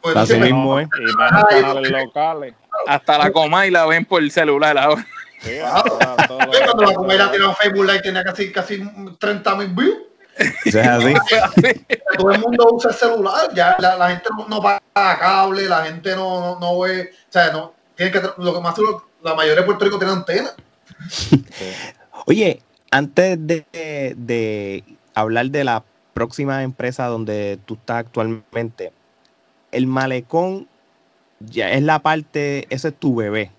[0.00, 0.88] Pues Así mismo, ¿eh?
[1.00, 2.54] Y canales locales.
[2.88, 5.06] Hasta la coma y la ven por el celular ahora.
[5.40, 5.98] Sí, Claro.
[6.64, 8.82] Cuando la comedia tiraba Facebook Live tenía casi, casi
[9.18, 9.96] 30 mil views.
[10.36, 10.82] Eso es
[11.42, 11.86] así.
[12.16, 14.80] Todo el mundo usa el celular, ya la, la gente no, no paga
[15.18, 18.74] cable, la gente no, no, no ve, o sea, no, tiene que, lo que más
[19.22, 20.50] la mayoría de Puerto Rico tiene antena.
[22.26, 23.64] Oye, antes de,
[24.16, 28.92] de hablar de la próxima empresa donde tú estás actualmente,
[29.70, 30.68] el malecón
[31.40, 33.50] ya es la parte, ese es tu bebé.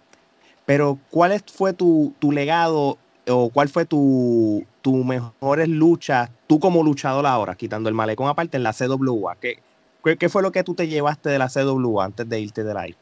[0.65, 6.60] Pero ¿cuál es- fue tu, tu legado o cuál fue tu, tu mejores luchas, tú
[6.60, 9.38] como luchador ahora, quitando el malecón aparte en la CWA?
[9.39, 9.63] ¿Qué,
[10.04, 12.78] qué, qué fue lo que tú te llevaste de la CWA antes de irte de
[12.78, 12.96] ahí?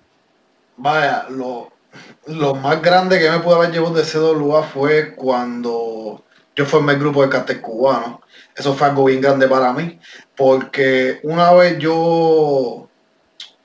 [0.78, 1.72] Vaya, lo,
[2.28, 6.24] lo más grande que me pude haber llevado de CWA fue cuando
[6.56, 8.22] yo formé el grupo de Cate Cubano.
[8.56, 10.00] Eso fue algo bien grande para mí,
[10.38, 12.88] porque una vez yo,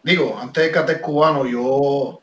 [0.02, 2.22] digo, antes de Cate Cubano, yo,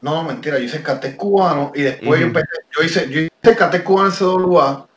[0.00, 3.82] no, mentira, yo hice Cate Cubano y después yo empecé, yo hice, yo hice Cate
[3.82, 4.88] Cubano en CWA.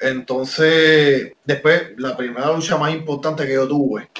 [0.00, 4.10] Entonces, después, la primera lucha más importante que yo tuve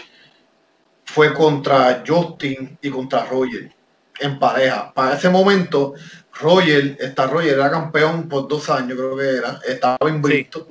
[1.05, 3.73] fue contra Justin y contra Roger
[4.21, 4.93] en pareja.
[4.93, 5.95] Para ese momento,
[6.41, 10.69] Roger, esta Roger era campeón por dos años, creo que era, estaba invicto.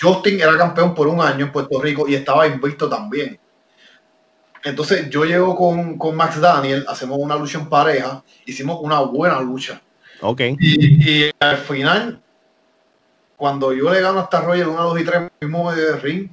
[0.00, 3.38] Justin era campeón por un año en Puerto Rico y estaba invicto también.
[4.64, 9.40] Entonces yo llego con, con Max Daniel, hacemos una lucha en pareja, hicimos una buena
[9.40, 9.80] lucha.
[10.20, 10.40] Ok.
[10.58, 12.20] Y, y al final,
[13.38, 16.28] cuando yo le gano hasta Roger una, dos y tres, mismo medio de ring,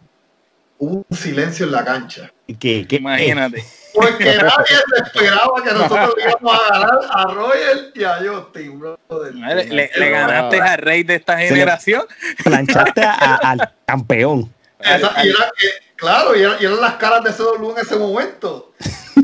[0.79, 2.29] hubo un silencio en la cancha.
[2.59, 3.63] ¿Qué, qué, Imagínate.
[3.93, 8.79] Porque nadie se esperaba que nosotros le íbamos a ganar a Roger y a Justin,
[8.79, 9.33] brother.
[9.33, 12.03] Le, le- le ganaste al rey de esta generación.
[12.43, 14.51] planchaste a- a- al campeón?
[14.79, 17.95] Esa- y era- eh, claro, y, era- y eran las caras de CW en ese
[17.97, 18.73] momento.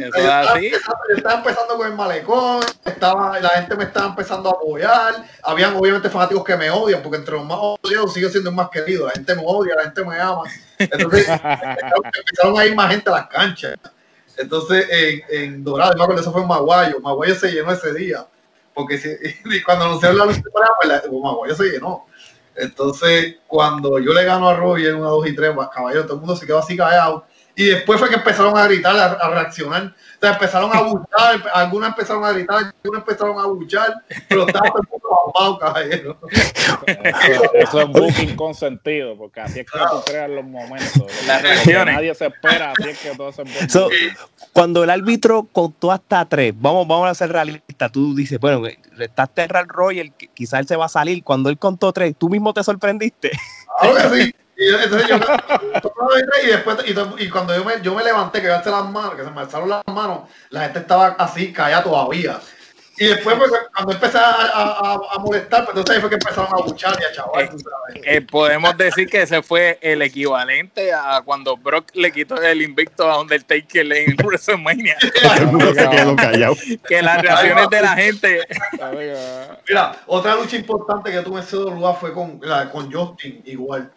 [0.03, 0.65] Eso es estaba, así.
[0.67, 5.15] empezando, yo estaba empezando con el malecón, estaba, la gente me estaba empezando a apoyar.
[5.43, 8.69] Habían obviamente fanáticos que me odian, porque entre los más odiados sigo siendo el más
[8.69, 9.07] querido.
[9.07, 10.43] La gente me odia, la gente me ama.
[10.77, 11.27] Entonces
[12.19, 13.75] empezaron, a ir más gente a las canchas.
[14.37, 16.99] Entonces en, en Dorado, me acuerdo, eso fue en Maguayo.
[16.99, 18.25] Maguayo se llenó ese día.
[18.73, 22.05] Porque si- y cuando anunciaron la lucha de pareja, pues la- pues, Maguayo se llenó.
[22.55, 26.19] Entonces, cuando yo le gano a Roger una, dos y tres, pues, caballero, todo el
[26.19, 27.25] mundo se quedó así callado.
[27.55, 29.83] Y después fue que empezaron a gritar, a, a reaccionar.
[29.83, 33.95] O sea, empezaron a buchar, algunos empezaron a gritar, algunos empezaron a buchar,
[34.27, 36.19] pero estaba todo el mundo caballero.
[36.85, 41.03] Eso, eso es booking consentido, porque así es que tú creas los momentos.
[41.27, 41.95] Las reacciones.
[41.95, 43.43] nadie se espera, así es que todo se.
[43.69, 43.89] So,
[44.53, 48.61] cuando el árbitro contó hasta tres, vamos, vamos a ser realistas, tú dices, bueno,
[48.95, 51.23] restaste al Royal, quizás él se va a salir.
[51.23, 53.31] Cuando él contó tres, tú mismo te sorprendiste.
[53.79, 54.35] Claro que sí.
[54.61, 55.17] Y yo- entonces yo
[56.43, 56.77] y después
[57.19, 59.69] y, cuando yo me, yo me levanté, que alcé las manos, que se me alzaron
[59.69, 62.39] las manos, la gente estaba así, callada todavía.
[62.97, 64.61] Y después, pues, cuando empecé a, a,
[64.93, 67.47] a- a molestar, pues entonces ahí fue que empezaron a buchar y a chaval.
[67.47, 68.01] sabes.
[68.05, 73.09] Eh, podemos decir que ese fue el equivalente a cuando Brock le quitó el invicto
[73.09, 74.97] a Undertaker en WrestleMania.
[76.87, 78.47] Que las reacciones de la gente.
[79.67, 83.91] Mira, otra lucha importante que tuve en CWA fue con, la- con Justin, igual.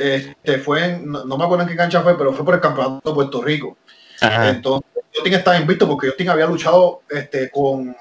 [0.00, 2.60] Este, fue en- no, no me acuerdo en qué cancha fue, pero fue por el
[2.60, 3.76] campeonato de Puerto Rico.
[4.20, 4.48] Ajá.
[4.50, 7.96] Entonces, Justin estaba invicto porque Justin había luchado este, con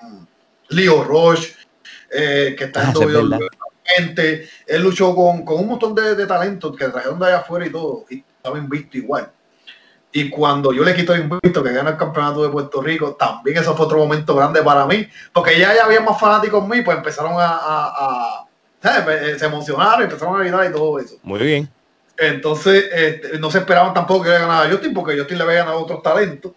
[0.70, 1.56] Leo Roche,
[2.12, 3.40] eh, que está en Ah, WWE verdad.
[3.52, 4.50] actualmente.
[4.68, 7.72] Él luchó con, con un montón de, de talentos que trajeron de allá afuera y
[7.72, 9.32] todo, y estaba invicto igual.
[10.12, 13.58] Y cuando yo le quito el invicto que gana el campeonato de Puerto Rico, también
[13.58, 16.98] eso fue otro momento grande para mí, porque ya, ya había más fanáticos míos, pues
[16.98, 18.46] empezaron a, a- a-.
[18.82, 21.16] Eh, se emocionaron, empezaron a gritar y todo eso.
[21.22, 21.70] Muy bien.
[22.20, 25.80] Entonces, este, no se esperaban tampoco que ganara a Justin, porque Justin le había ganado
[25.80, 26.54] otros talentos.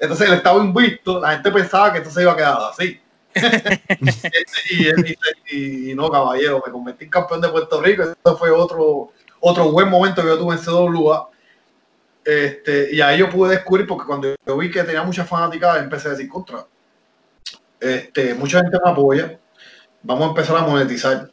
[0.00, 3.00] Entonces, él estaba invicto, la gente pensaba que esto se iba a quedar así.
[4.70, 5.16] y, él-
[5.50, 8.02] y- y no, caballero, me convertí en campeón de Puerto Rico.
[8.04, 11.28] Eso fue otro, otro buen momento que yo tuve en CWA.
[12.24, 16.08] Este, y ahí yo pude descubrir, porque cuando yo vi que tenía mucha fanática, empecé
[16.08, 16.66] a decir contra.
[17.80, 19.38] Este, mucha gente me apoya.
[20.02, 21.31] Vamos a empezar a monetizar.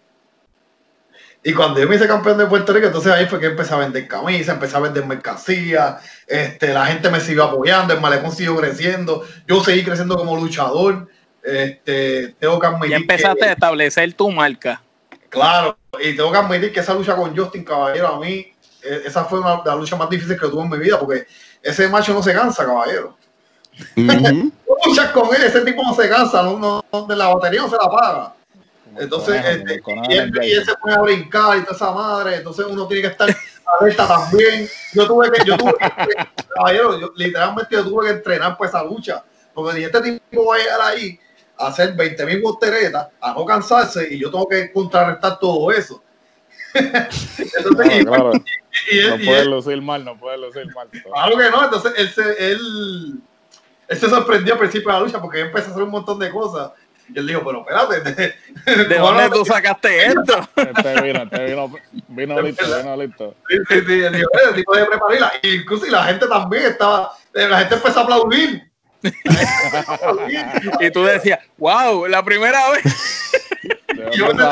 [1.41, 3.78] Y cuando yo me hice campeón de Puerto Rico, entonces ahí fue que empecé a
[3.78, 5.97] vender camisas, empecé a vender mercancía,
[6.28, 11.08] este, la gente me siguió apoyando, el malecón siguió creciendo, yo seguí creciendo como luchador,
[11.41, 14.82] este, tengo que admitir Ya empezaste a establecer tu marca.
[15.30, 18.45] claro, y tengo que admitir que esa lucha con Justin Caballero a mí,
[18.84, 21.25] eh, esa fue una de las luchas más difíciles que tuve en mi vida, porque
[21.63, 23.15] ese macho no se cansa, caballero.
[23.95, 27.78] Tú luchas con él, ese tipo no se cansa, no- de la batería no se
[27.78, 28.34] la paga.
[28.97, 32.88] Entonces, este, y, él, y se pone a brincar y toda esa madre, entonces uno
[32.88, 33.30] tiene que estar
[33.80, 34.67] alerta también.
[34.93, 36.15] Yo tuve que, yo tuve que,
[36.56, 39.23] caballero, yo, literalmente yo tuve que entrenar por esa lucha,
[39.54, 41.19] porque si este tipo va a llegar ahí
[41.58, 46.02] a hacer 20 mil volteretas, a no cansarse, y yo tengo que contrarrestar todo eso.
[46.73, 48.32] entonces, No, claro.
[48.91, 50.88] y, y él- No y puede lucir mal, no puede lucir mal.
[50.89, 53.21] Claro que no, entonces él se, él,
[53.88, 56.19] él se sorprendió al principio de la lucha porque él empezó a hacer un montón
[56.19, 56.71] de cosas.
[57.13, 60.47] Y él dijo, pero espérate, de, ¿De dónde tú sacaste esto?
[60.55, 61.73] Este vino, este vino,
[62.07, 63.35] vino listo, vino listo.
[63.49, 65.31] Sí, sí, sí, él dijo, "Eh, el tipo de prepararla.
[65.41, 68.63] Y incluso y la gente también estaba, eh, la gente empezó a aplaudir.
[70.79, 72.83] Y tú decías, wow, la primera vez.
[73.95, 74.43] ¿De Yo me?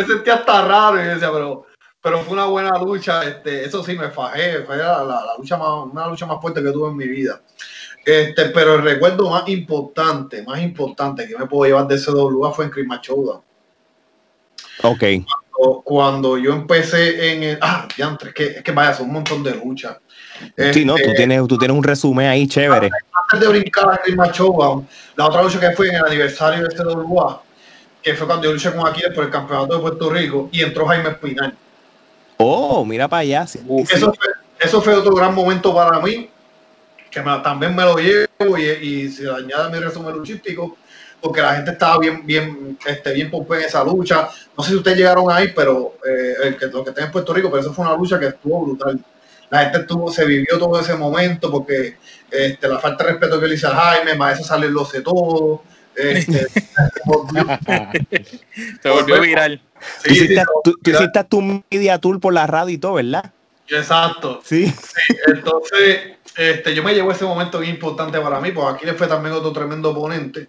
[0.00, 1.66] Yo sentía hasta raro y yo decía, pero,
[2.00, 3.24] pero fue una buena lucha.
[3.24, 4.62] Este, eso sí, me fajé.
[4.62, 7.40] Fue la, la- la lucha más, una lucha más fuerte que tuve en mi vida.
[8.06, 12.52] Este, pero el recuerdo más importante, más importante que me puedo llevar de ese WA
[12.52, 12.70] fue en
[13.02, 13.40] Showdown.
[14.84, 15.02] Ok.
[15.58, 17.58] O- Cuando yo empecé en el.
[17.60, 19.96] Ah, diantre, es que, es que vaya, son un montón de luchas.
[20.72, 22.90] Sí, no, tú Este, tienes, tú tienes un resumen ahí chévere.
[23.32, 26.84] antes de brincar a Showdown, la otra lucha que fue en el aniversario de este
[26.84, 27.42] WA,
[28.02, 30.86] que fue cuando yo luché con Aquiles por el campeonato de Puerto Rico y entró
[30.86, 31.56] Jaime Espinal.
[32.36, 33.46] Oh, mira para allá.
[33.48, 33.82] sí, sí.
[33.96, 34.28] Eso fue,
[34.60, 36.28] eso fue otro gran momento para mí,
[37.16, 40.76] que me- también me lo llevo y, y se añade a mi resumen luchístico,
[41.20, 44.28] porque la gente estaba bien, bien, este, bien en esa lucha.
[44.56, 47.32] No sé si ustedes llegaron ahí, pero eh, el que, lo que está en Puerto
[47.32, 49.00] Rico, pero eso fue una lucha que estuvo brutal.
[49.48, 51.96] La gente estuvo, se vivió todo ese momento porque
[52.30, 55.00] este, la falta de respeto que le hice a Jaime, más eso sale lo sé
[55.00, 55.62] todo.
[55.94, 56.64] Este, se
[57.06, 57.46] volvió-
[58.82, 59.60] Se volvió viral.
[60.04, 62.78] Tú sí, sí, hiciste, tú- tú volvió- hiciste tu media tour por la radio y
[62.78, 63.32] todo, ¿verdad?
[63.68, 64.40] Exacto.
[64.44, 64.72] Sí.
[65.26, 69.06] Entonces, este, yo me llevo ese momento bien importante para mí, porque aquí le fue
[69.06, 70.48] también otro tremendo oponente.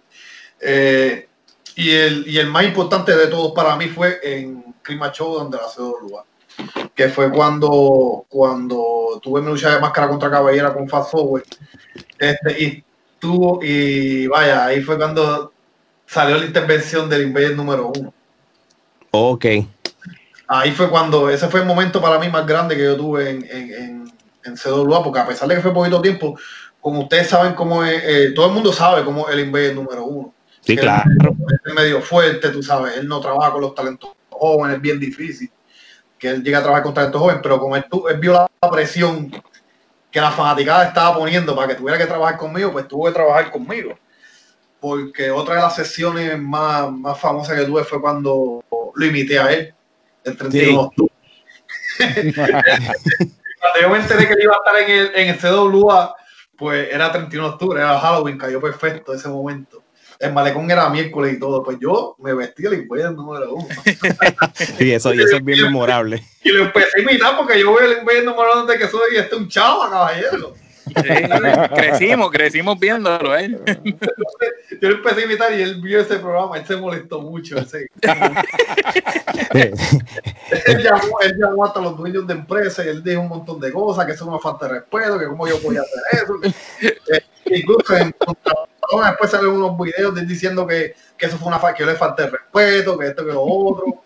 [0.60, 1.28] Eh,
[1.76, 5.58] y, el, y el más importante de todos para mí fue en Clima Show, donde
[5.58, 6.24] la CWA,
[6.94, 11.44] que fue cuando, cuando tuve mi lucha de máscara contra cabellera con Fast Forward.
[12.18, 12.84] Este, y
[13.18, 15.52] tuvo, y vaya, ahí fue cuando
[16.06, 18.12] salió la intervención del Invader número uno.
[19.10, 19.46] Ok.
[20.48, 23.46] Ahí fue cuando, ese fue el momento para mí más grande que yo tuve en,
[23.50, 24.12] en, en,
[24.44, 26.38] en CWA, porque a pesar de que fue poquito tiempo,
[26.80, 30.04] como ustedes saben cómo es, eh, todo el mundo sabe cómo es el Invader número
[30.04, 30.34] uno.
[30.60, 31.04] Sí, Que claro.
[31.10, 34.98] Él es medio fuerte, tú sabes, él no trabaja con los talentos jóvenes, es bien
[34.98, 35.50] difícil
[36.18, 39.30] que él llegue a trabajar con talentos jóvenes, pero como él, él vio la presión
[40.10, 43.50] que la fanaticada estaba poniendo para que tuviera que trabajar conmigo, pues tuvo que trabajar
[43.50, 43.96] conmigo.
[44.80, 49.52] Porque otra de las sesiones más, más famosas que tuve fue cuando lo imité a
[49.52, 49.74] él,
[50.28, 51.12] el 31 de octubre.
[53.60, 56.14] Cuando yo me enteré que él iba a estar en el, en el CWA,
[56.56, 59.82] pues era 31 de octubre, era Halloween, cayó perfecto ese momento.
[60.18, 63.68] El malecón era miércoles y todo, pues yo me vestí el Invader número uno.
[64.54, 66.24] Sí, eso, y eso es bien memorable.
[66.42, 69.16] Y lo empecé a imitar porque yo veo el Invader número uno de que soy
[69.16, 70.54] este un chavo, caballero.
[71.74, 73.58] Crecimos, crecimos viéndolo, ¿eh?
[74.80, 77.58] Yo lo empecé a imitar y él vio ese programa, él se molestó mucho.
[77.58, 77.88] ese-
[80.66, 83.72] él, llamó, él llamó hasta los dueños de empresas y él dijo un montón de
[83.72, 86.34] cosas, que eso es una falta de respeto, que cómo yo podía hacer eso.
[87.12, 88.14] Eh, incluso en
[89.10, 91.90] después salen unos videos de él diciendo que, que eso fue una falta, que yo
[91.90, 94.02] le falté de respeto, que esto que lo otro.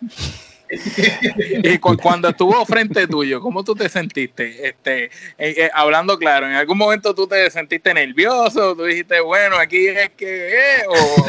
[1.62, 4.68] Y cu- cuando estuvo frente tuyo, ¿cómo tú te sentiste?
[4.68, 8.74] Este, eh, eh, hablando claro, ¿en algún momento tú te sentiste nervioso?
[8.74, 10.84] ¿Tú dijiste, bueno, aquí es que es?
[10.88, 11.26] ¿O,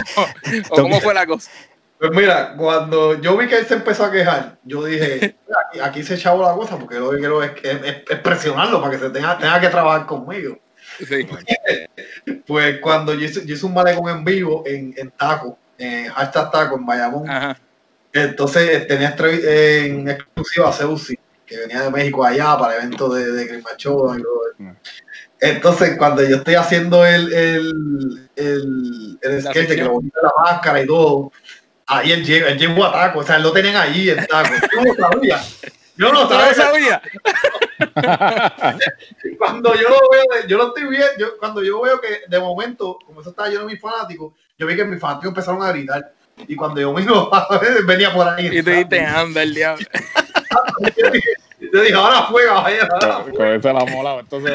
[0.70, 1.52] o cómo fue la cosa?
[2.00, 5.80] Pues mira, cuando yo vi que él se empezó a quejar, yo dije, "Mira, aquí,
[5.80, 9.00] aquí se echaba la cosa porque lo que quiero es, es- es presionarlo para que
[9.00, 10.58] se tenga, tenga que trabajar conmigo.
[11.08, 11.28] Sí.
[12.46, 16.52] Pues cuando yo hice, yo hice un malecón en vivo en, en Taco, en hashtag
[16.52, 17.58] Taco, en Bayamón, Ajá.
[18.14, 19.44] Entonces tenía estre-
[19.86, 24.16] en exclusiva a Seusi, que venía de México allá para el evento de, de todo
[24.16, 24.28] eso.
[25.40, 30.32] Entonces, cuando yo estoy haciendo el, el, el, el sketch de que lo de la
[30.42, 31.32] máscara y todo,
[31.88, 34.54] ahí él llegó, él llegó a Taco, o sea, él lo tenían ahí en Taco.
[34.74, 35.42] Yo no sabía.
[35.98, 37.02] Yo no lo ¿Tú lo sabía.
[37.02, 37.02] sabías?
[39.38, 42.98] cuando yo lo veo, yo lo estoy viendo, yo, cuando yo veo que de momento,
[43.06, 46.14] como eso estaba lleno de mis fanáticos, yo vi que mis fanáticos empezaron a gritar.
[46.48, 47.30] Y cuando yo miro,
[47.86, 48.48] venía por ahí.
[48.48, 49.86] Y tú dijiste, anda el diablo.
[50.98, 51.30] yo, dije,
[51.72, 52.88] yo dije, ahora fue, caballero.
[53.36, 54.54] Con ese la mola, entonces.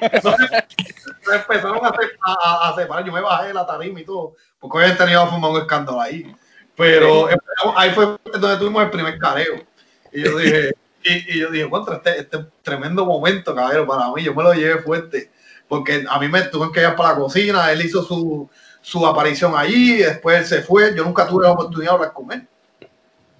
[0.00, 3.04] Me empezaron a, a, a- a separar.
[3.04, 6.34] Yo me bajé de la tarima y todo, porque hoy tenido fumar un escándalo ahí.
[6.76, 7.28] Pero
[7.76, 9.62] ahí fue donde tuvimos el primer careo.
[10.10, 10.72] Y yo dije,
[11.04, 14.52] y, y yo dije, contra este, este tremendo momento, caballero, para mí, yo me lo
[14.54, 15.30] llevé fuerte.
[15.68, 18.50] Porque a mí me tuve que ir para la cocina, él hizo su,
[18.82, 20.94] su aparición allí, después él se fue.
[20.94, 22.46] Yo nunca tuve la oportunidad de hablar con él.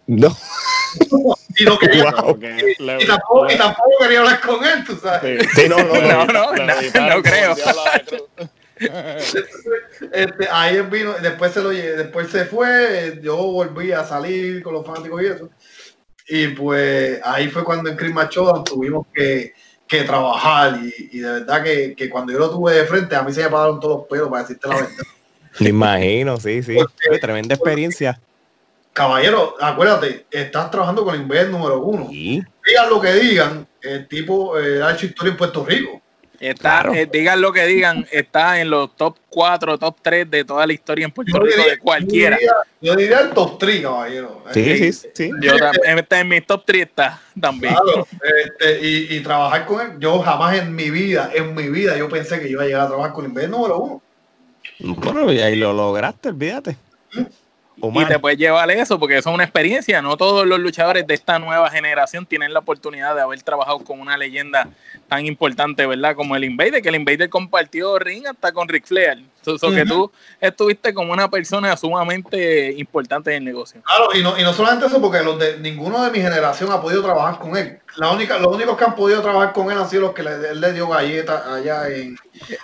[0.06, 0.34] No.
[1.58, 2.24] Y, no quería- Wow.
[2.26, 5.42] Porque le- y tampoco, y tampoco quería hablar con él, tú sabes.
[5.54, 5.62] sí.
[5.62, 6.26] Sí, no, no, no.
[6.26, 7.54] No, no, no, no creo.
[10.12, 14.74] Este, ahí él vino, después se lo después se fue, yo volví a salir con
[14.74, 15.50] los fanáticos y eso.
[16.28, 18.14] Y pues ahí fue cuando en Chris
[18.64, 19.54] tuvimos que,
[19.86, 23.32] que trabajar y, de verdad que, que, cuando yo lo tuve de frente a mí
[23.32, 24.90] se me pagaron todos los pelos para decirte la verdad.
[25.58, 26.76] Me imagino, sí, sí.
[27.20, 28.18] tremenda experiencia.
[28.92, 32.08] Caballero, acuérdate, estás trabajando con el Inver número uno.
[32.08, 32.44] Digan
[32.90, 36.02] lo que digan, el tipo eh, ha hecho historia en Puerto Rico.
[36.38, 40.66] Está, eh, digan lo que digan, está en los top 4, top 3 de toda
[40.66, 42.36] la historia en Puerto Rico de cualquiera.
[42.80, 44.42] Yo diría, el top 3, caballero.
[44.52, 45.30] Sí, sí, sí.
[45.40, 47.76] Yo también, en mi top 3 está también.
[48.44, 52.08] este, y, y, trabajar con él, yo jamás en mi vida, en mi vida, yo
[52.08, 54.02] pensé que iba a llegar a trabajar con el número uno.
[54.84, 56.76] Bueno, y ahí lo lograste, olvídate.
[57.76, 60.02] Y te puedes llevar eso porque eso es una experiencia.
[60.02, 64.00] No todos los luchadores de esta nueva generación tienen la oportunidad de haber trabajado con
[64.00, 64.68] una leyenda
[65.08, 66.14] tan importante, ¿verdad?
[66.14, 69.24] Como el Invader, que el Invader compartió ring hasta con Ric Flair.
[69.44, 73.82] Eso que tú estuviste como una persona sumamente importante en el negocio.
[73.82, 76.80] Claro, y no, y no solamente eso, porque los de, ninguno de mi generación ha
[76.80, 77.80] podido trabajar con él.
[77.96, 80.50] La única, los únicos que han podido trabajar con él han sido los que le,
[80.50, 82.16] él le dio galletas allá en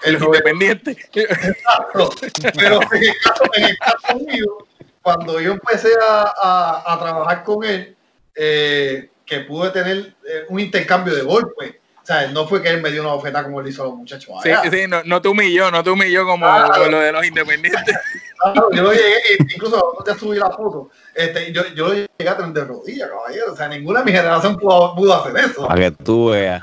[0.04, 0.96] el Independiente.
[1.12, 2.10] Exacto.
[2.56, 4.66] Pero en el caso, en el caso mío,
[5.08, 7.96] cuando yo empecé a, a, trabajar con él,
[8.34, 11.76] eh, que pude tener eh, un intercambio de golpes.
[12.02, 13.94] O sea, no fue que él me dio una oferta como él hizo a los
[13.94, 14.36] muchachos.
[14.42, 17.96] Sí, sí, no, no te humilló, no te humilló como, lo de los independientes.
[18.40, 19.16] Claro, yo lo llegué,
[19.52, 23.52] incluso ya subí la foto, este, yo, yo lo llegué a tener de rodillas, caballero.
[23.52, 25.66] O sea, ninguna de mi generación pudo, pudo hacer eso.
[25.66, 26.62] Para que tú veas.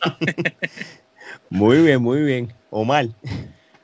[1.50, 2.54] muy bien, muy bien.
[2.70, 3.08] Omar.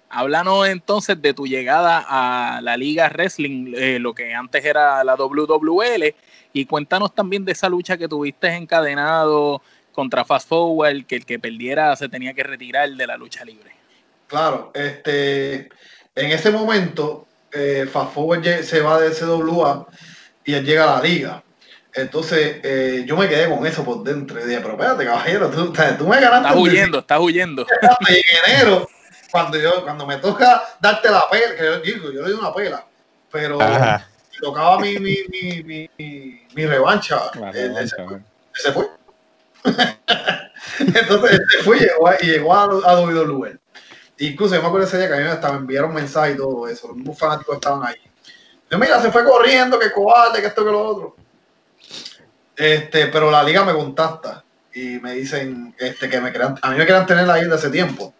[0.09, 5.17] Háblanos entonces de tu llegada a la Liga Wrestling, eh, lo que antes era la
[5.17, 6.15] WWL,
[6.53, 9.61] y cuéntanos también de esa lucha que tuviste encadenado
[9.93, 13.73] contra Fast Forward, que el que perdiera se tenía que retirar de la lucha libre.
[14.29, 15.69] Claro, este,
[16.15, 19.87] en ese momento eh, Fast Forward se va de CWA
[20.45, 21.43] y él llega a la liga.
[21.95, 25.73] Entonces eh, yo me quedé con eso por dentro y dije, pero espérate, caballero, tú,
[26.07, 26.49] me ganaste.
[26.49, 27.67] Estás huyendo, estás huyendo.
[28.09, 28.89] En enero
[29.37, 32.55] cuando yo, cuando me toca darte la pela, que yo digo, yo le doy una
[32.55, 32.87] pela,
[33.31, 33.59] pero
[34.41, 35.63] tocaba mi, mi, mi,
[35.99, 37.21] mi, mi revancha,
[38.55, 38.89] se fue.
[40.79, 43.59] Entonces se fue y llegó, y llegó a, a WWE.
[44.21, 46.67] Incluso yo me acuerdo ese día que a mí me estaban enviaron mensajes y todo
[46.67, 47.97] eso, los fanáticos estaban ahí.
[48.71, 51.17] Yo, mira, se fue corriendo, que cobarde, que esto, que lo otro.
[52.57, 56.79] Este, pero la liga me contacta y me dicen este, que me crean, a mí
[56.79, 58.15] me querían tener ahí desde hace tiempo.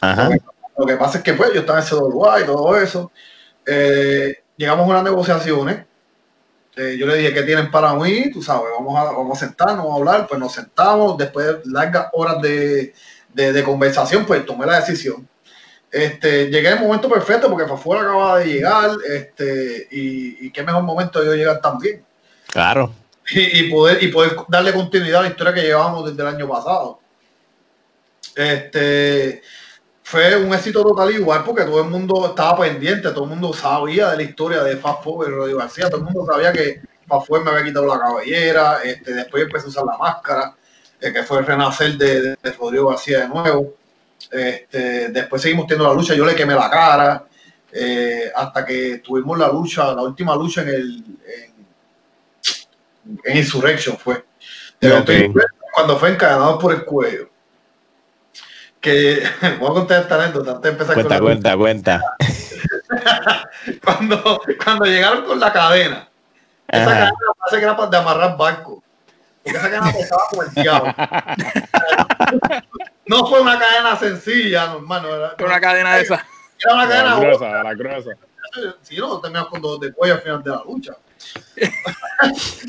[0.00, 0.30] Ajá.
[0.76, 3.12] Lo que pasa es que pues yo estaba en CWA y todo eso.
[3.66, 5.84] Eh, llegamos a unas negociaciones.
[6.76, 8.30] Eh, yo le dije, ¿qué tienen para mí?
[8.30, 10.26] Tú sabes, vamos a, vamos a sentarnos, vamos a hablar.
[10.26, 12.94] Pues nos sentamos, después de largas horas de,
[13.34, 15.28] de, conversación, pues tomé la decisión.
[15.90, 20.62] Este, llegué en el momento perfecto porque Fafuera acababa de llegar este, y, y, qué
[20.62, 22.02] mejor momento yo llegar también.
[22.48, 22.94] Claro.
[23.30, 26.48] Y, y, poder, y poder darle continuidad a la historia que llevábamos desde el año
[26.48, 26.98] pasado.
[28.34, 29.42] Este,
[30.02, 34.10] fue un éxito total igual porque todo el mundo estaba pendiente, todo el mundo sabía
[34.10, 37.26] de la historia de Fast Forward y Rodrigo García, todo el mundo sabía que Fast
[37.26, 40.56] Forward me había quitado la cabellera, este, después empecé a usar la máscara,
[41.00, 43.74] eh, que fue el renacer de, de, Rodrigo García de nuevo.
[44.30, 47.24] Este, después seguimos teniendo la lucha, yo le quemé la cara,
[47.72, 51.04] eh, hasta que tuvimos la lucha, la última lucha en el
[53.24, 54.24] en, Insurrection fue.
[55.74, 57.31] Cuando fue encadenado por el cuello
[58.82, 59.22] que
[59.60, 62.02] voy a contar esta anécdota antes de empezar cuenta, con cuenta, cuenta.
[63.84, 66.08] cuando, cuando llegaron con la cadena,
[66.68, 68.82] esa cadena parece que era para de amarrar barco.
[69.42, 70.94] Porque esa cadena pesaba como el diablo.
[73.06, 75.02] no fue una cadena sencilla, normal.
[75.02, 76.26] No era, fue una cadena de esa.
[76.58, 78.10] Era una cadena la gruesa, la gruesa.
[78.82, 80.92] Si no, terminas con dos de cuello al final de la lucha.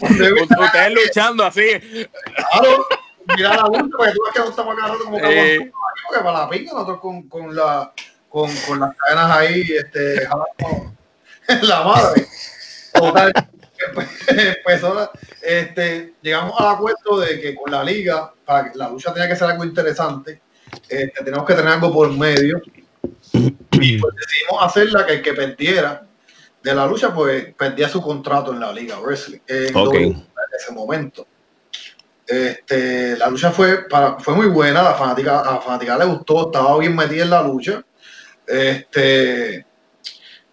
[0.02, 2.10] Ustedes luchando así.
[2.36, 2.88] Claro,
[3.36, 5.72] mira la lucha, porque tú ves que no estamos agarrando como eh,
[6.08, 7.94] porque para la pinga nosotros con, con, la,
[8.30, 10.28] con, con las cadenas ahí, este,
[11.62, 12.28] la madre.
[12.94, 13.34] Total,
[13.94, 14.08] pues,
[15.42, 19.36] este, llegamos al acuerdo de que con la liga, para que la lucha tenía que
[19.36, 20.42] ser algo interesante,
[20.88, 22.62] este, tenemos que tener algo por medio.
[23.34, 26.06] Y pues decidimos hacerla que el que perdiera
[26.62, 30.26] de la lucha, pues perdía su contrato en la liga wrestling en, en
[30.58, 31.28] ese momento.
[32.26, 36.48] Este, la lucha fue, para, fue muy buena, la fanática, a la fanática le gustó,
[36.48, 37.84] estaba bien metida en la lucha.
[38.48, 39.66] Este,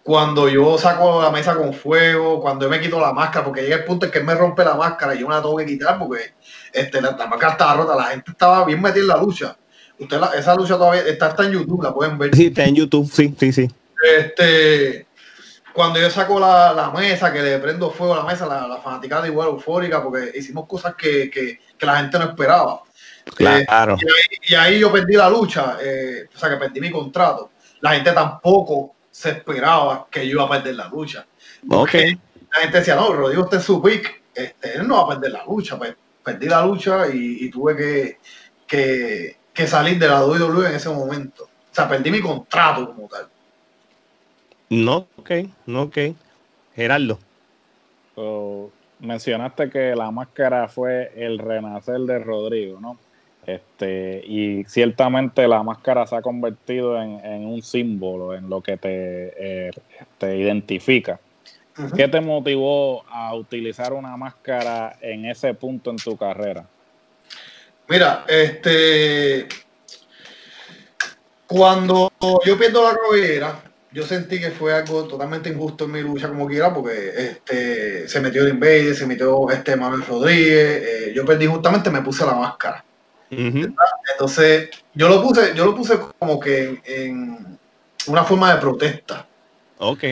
[0.03, 3.77] cuando yo saco la mesa con fuego, cuando yo me quito la máscara, porque llega
[3.77, 5.65] el punto en que él me rompe la máscara y yo me la tengo que
[5.65, 6.33] quitar porque
[6.73, 9.55] este, la, máscara estaba rota, la gente estaba bien metida en la lucha.
[9.99, 12.35] Usted esa lucha todavía está, está en YouTube, la pueden ver.
[12.35, 13.69] Sí, está en YouTube, sí, sí, sí.
[14.17, 15.05] Este,
[15.73, 18.77] cuando yo saco la, la, mesa, que le prendo fuego a la mesa, la, la
[18.77, 22.81] fanaticada igual eufórica, porque hicimos cosas que, que, que la gente no esperaba.
[23.35, 23.95] Claro.
[23.95, 26.91] Eh, y, ahí, y, ahí, yo perdí la lucha, eh, o sea, que perdí mi
[26.91, 27.51] contrato.
[27.81, 31.25] La gente tampoco se esperaba que yo iba a perder la lucha.
[31.69, 31.93] Ok.
[31.93, 35.31] La gente decía, no, Rodrigo, usted es su pick, este, él no va a perder
[35.31, 35.77] la lucha.
[35.77, 38.19] Pues perdí la lucha y, y tuve que,
[38.67, 41.43] que, que, salir de la WWE en ese momento.
[41.43, 43.27] O sea, perdí mi contrato como tal.
[44.71, 45.31] No, ok,
[45.65, 45.97] no, ok.
[46.73, 47.19] Gerardo.
[48.15, 52.97] So, mencionaste que la máscara fue el renacer de Rodrigo, ¿no?
[53.45, 58.77] Este, y ciertamente la máscara se ha convertido en, en un símbolo, en lo que
[58.77, 59.33] te,
[59.67, 59.71] eh,
[60.17, 61.19] te identifica.
[61.77, 61.91] Uh -huh.
[61.93, 66.65] ¿Qué te motivó a utilizar una máscara en ese punto en tu carrera?
[67.89, 69.49] Mira, este,
[71.45, 72.09] cuando
[72.45, 76.47] yo pierdo la cabellera, yo sentí que fue algo totalmente injusto en mi lucha como
[76.47, 81.45] quiera, porque este, se metió el Invader, se metió este Manuel Rodríguez, eh, yo perdí
[81.45, 82.83] justamente, me puse la máscara.
[83.31, 83.75] Uh -huh.
[84.11, 87.59] Entonces, yo lo puse, yo lo puse como que en, en
[88.07, 89.27] una forma de protesta.
[89.77, 90.03] Ok.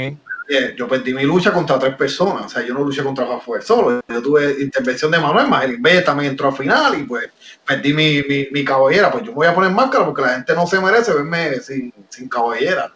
[0.75, 4.01] Yo perdí mi lucha contra tres personas, o sea, yo no luché contra Rafael solo,
[4.07, 7.29] yo tuve intervención de Manuel, más el Invader también entró al final y pues
[7.63, 10.55] perdí mi, mi, mi cabellera, pues yo me voy a poner máscara porque la gente
[10.55, 12.91] no se merece verme sin, sin cabellera.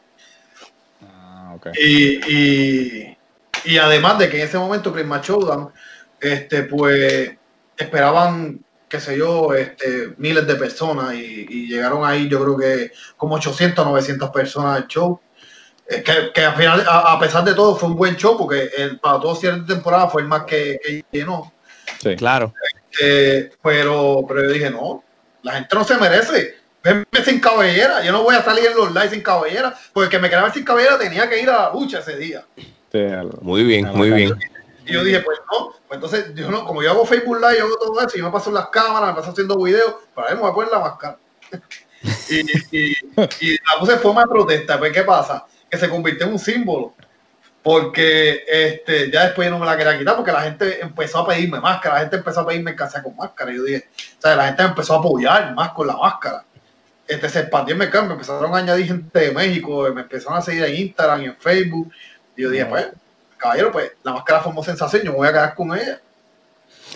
[1.56, 1.72] Okay.
[1.76, 3.18] Y, y,
[3.66, 5.72] y, además de que en ese momento Chris Showdown,
[6.20, 7.36] este, pues
[7.78, 12.92] esperaban, qué sé yo, este, miles de personas y, y, llegaron ahí yo creo que
[13.18, 15.20] como 800, 900 personas al show.
[15.88, 18.70] Eh, que, que, al final, a, a, pesar de todo, fue un buen show porque
[18.78, 21.52] el, para todo cierre de temporada fue el más que, que llenó.
[22.00, 22.54] Sí, claro.
[23.02, 25.04] Eh, pero, pero yo dije, no,
[25.42, 28.04] la gente no se merece verme sin cabellera.
[28.04, 30.52] Yo no voy a salir en los lives sin cabellera, porque el que me quedaba
[30.52, 32.46] sin cabellera tenía que ir a la lucha ese día.
[33.42, 34.38] Muy bien, muy bien.
[34.86, 37.66] Y yo dije, pues no, pues entonces yo no, como yo hago Facebook Live, yo
[37.66, 40.30] hago todo eso, y yo me paso en las cámaras, me paso haciendo videos, para
[40.30, 41.18] ahí me voy a poner la máscara.
[42.30, 42.42] y,
[42.78, 42.92] y,
[43.40, 45.46] y, la puse en forma de protesta, pues ¿qué pasa?
[45.70, 46.94] Que se convirtió en un símbolo.
[47.64, 51.28] Porque este, ya después yo no me la quería quitar porque la gente empezó a
[51.30, 53.54] pedirme máscara, la gente empezó a pedirme casa con máscara.
[53.54, 56.44] Y yo dije, o sea, la gente empezó a apoyar más con la máscara
[57.14, 60.42] este, se expandió el mercado, me empezaron a añadir gente de México, me empezaron a
[60.42, 61.92] seguir en Instagram y en Facebook.
[62.36, 62.88] Y yo dije, pues,
[63.38, 66.00] caballero, pues la máscara formó sensación, yo me voy a quedar con ella.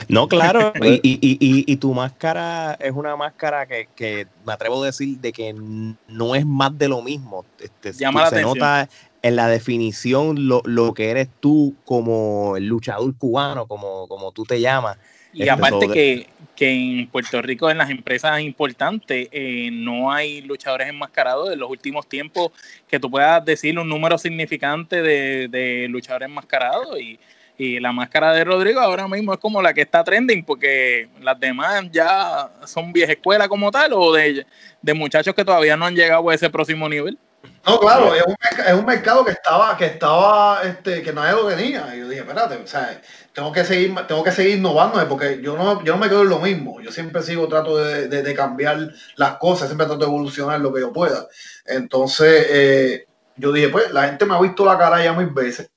[0.08, 4.84] No, claro, y, y, y, y, tu máscara es una máscara que, que, me atrevo
[4.84, 7.46] a decir de que no es más de lo mismo.
[7.60, 8.58] Este, Llama la se atención.
[8.58, 8.90] nota
[9.22, 14.44] en la definición lo, lo, que eres tú como el luchador cubano, como, como tú
[14.44, 14.98] te llamas.
[15.34, 20.42] Y este, aparte que, que, en Puerto Rico, en las empresas importantes, eh, no hay
[20.42, 22.52] luchadores enmascarados en los últimos tiempos
[22.88, 27.00] que tú puedas decir un número significante de, de luchadores enmascarados.
[27.00, 27.20] Y,
[27.58, 31.40] y, la máscara de Rodrigo ahora mismo es como la que está trending, porque las
[31.40, 34.46] demás ya son vieja escuela como tal, o de,
[34.82, 37.18] de muchachos que todavía no han llegado a ese próximo nivel.
[37.66, 38.36] No, claro, es un,
[38.66, 41.94] es un, mercado que estaba, que estaba, este, que nadie lo tenía.
[41.96, 43.02] Y yo dije, espérate, o sea,
[43.34, 46.30] tengo que seguir, tengo que seguir innovando porque yo no, yo no me quedo en
[46.30, 46.80] lo mismo.
[46.82, 50.74] Yo siempre sigo, trato de, de, de cambiar las cosas, siempre trato de evolucionar lo
[50.74, 51.28] que yo pueda.
[51.66, 55.70] Entonces, eh, yo dije, pues, la gente me ha visto la cara ya mil veces.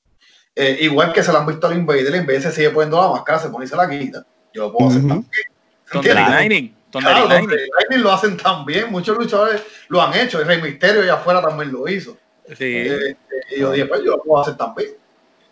[0.55, 3.09] Eh, igual que se la han visto al Invader, el Invader se sigue poniendo la
[3.09, 4.25] máscara, se pone y se la quita.
[4.53, 5.09] Yo lo puedo hacer uh -huh.
[5.09, 6.80] también.
[6.91, 11.41] Claro, Lightning lo hacen también, muchos luchadores lo han hecho, el Rey Misterio allá afuera
[11.41, 12.17] también lo hizo.
[12.57, 12.65] Sí.
[12.65, 13.17] Eh,
[13.57, 14.91] y yo dije, pues yo lo puedo hacer también.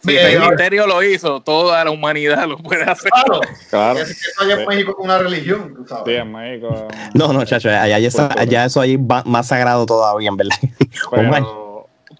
[0.01, 3.11] Si sí, el Misterio lo hizo, toda la humanidad lo puede hacer.
[3.11, 3.99] Claro, claro.
[3.99, 6.05] Es que eso allá en México es una religión, tú sabes.
[6.07, 6.89] Sí, en México.
[7.14, 10.57] No, no, chacho, allá, allá, allá eso ahí va más sagrado todavía, en verdad.
[11.11, 11.68] Pero,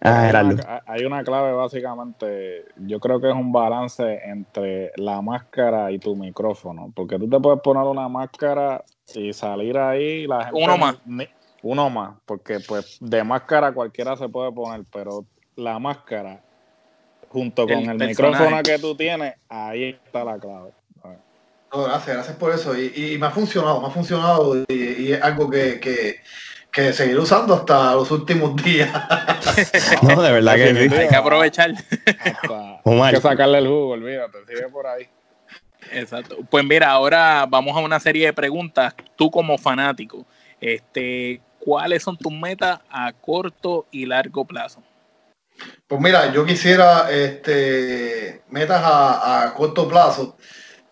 [0.01, 5.21] Ah, hay, una, hay, una, clave básicamente, yo creo que es un balance entre la
[5.23, 8.85] máscara y tu micrófono, porque tú te puedes poner una máscara
[9.15, 11.29] y salir ahí la gente, uno más, ni,
[11.63, 15.25] uno más, porque pues de máscara cualquiera se puede poner, pero
[15.57, 16.41] la máscara
[17.29, 20.73] junto con el, el micrófono que tú tienes, ahí está la clave.
[21.71, 25.13] No, gracias, gracias por eso y, y, me ha funcionado, me ha funcionado y, y
[25.13, 26.21] es algo que, que
[26.71, 28.91] que seguir usando hasta los últimos días.
[30.03, 30.95] no, de verdad que sí.
[30.95, 31.73] Hay que aprovechar.
[32.85, 35.09] Hay que sacarle el jugo, olvídate, sigue por ahí.
[35.93, 36.39] Exacto.
[36.51, 38.95] Pues mira, ahora vamos a una serie de preguntas.
[39.17, 40.27] Tú como fanático,
[40.61, 44.83] este, ¿cuáles son tus metas a corto y largo plazo?
[45.87, 50.37] Pues mira, yo quisiera este, metas a, a corto plazo.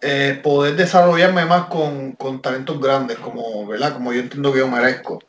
[0.01, 3.95] Eh, poder desarrollarme más con, con, talentos grandes, como, ¿verdad?
[3.95, 5.21] como yo entiendo que yo merezco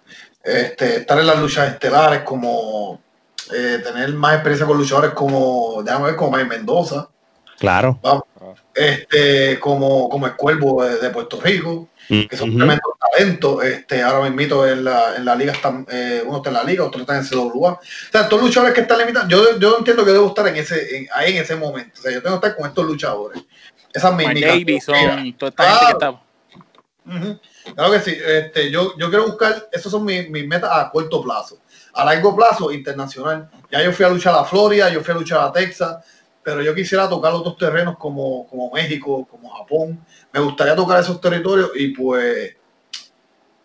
[0.43, 3.01] este, estar en las luchas estelares como
[3.53, 7.09] eh, tener más experiencia con luchadores como, déjame ver, como Mike Mendoza.
[7.59, 7.97] Claro.
[8.01, 8.23] Vamos,
[8.73, 13.63] este, como, como el Cuervo de, de Puerto Rico, que son tremendos talentos.
[13.63, 16.85] Este, ahora mismo en la, en la liga están, eh, uno está en la liga,
[16.85, 17.73] otro está en CWA.
[17.73, 17.79] O
[18.11, 20.97] sea, todos los luchadores que están limitados, yo, yo entiendo que debo estar en ese,
[20.97, 21.99] en, ahí en ese momento.
[21.99, 23.43] O sea, yo tengo que estar con estos luchadores.
[23.93, 26.21] Esa es mi, mi Davison, toda esta gente que está.
[27.75, 28.17] Claro que sí.
[28.25, 31.59] Este, yo, yo quiero buscar, esos son mis, mis metas a corto plazo.
[31.93, 33.49] A largo plazo, internacional.
[33.71, 35.97] Ya yo fui a luchar a Florida, yo fui a luchar a Texas,
[36.47, 39.99] pero yo quisiera tocar otros terrenos como, como México, como Japón.
[40.31, 42.55] Me gustaría tocar esos territorios y pues,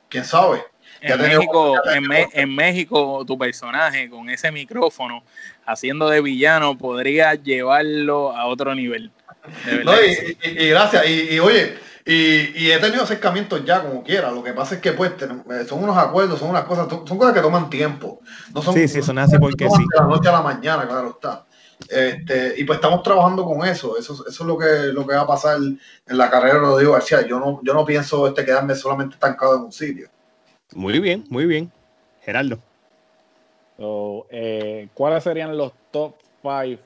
[0.09, 0.64] quién sabe.
[1.01, 5.22] En México, en, Me- en México, tu personaje con ese micrófono
[5.64, 9.12] haciendo de villano podría llevarlo a otro nivel.
[9.64, 11.07] De verdad No, y, y- y gracias.
[11.07, 14.33] Y, y oye, y, y he tenido acercamientos ya como quiera.
[14.33, 17.33] Lo que pasa es que pues eh, son unos acuerdos, son unas cosas, son, cosas
[17.33, 18.18] que toman tiempo.
[18.53, 19.83] No son, Sí, sí, son así porque no sí.
[19.83, 21.47] De la noche a la mañana, claro está.
[21.89, 23.97] Este, y pues estamos trabajando con eso.
[23.99, 26.93] Eso, eso es lo que, lo que va a pasar en la carrera de Rodrigo
[26.93, 27.26] García.
[27.26, 30.09] Yo no, yo no pienso este, quedarme solamente estancado en un sitio.
[30.74, 31.70] Muy bien, muy bien.
[32.22, 32.59] Gerardo.
[33.76, 36.80] So, eh, ¿Cuáles serían los top 5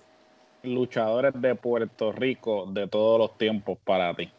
[0.63, 4.31] luchadores de Puerto Rico de todos los tiempos para ti?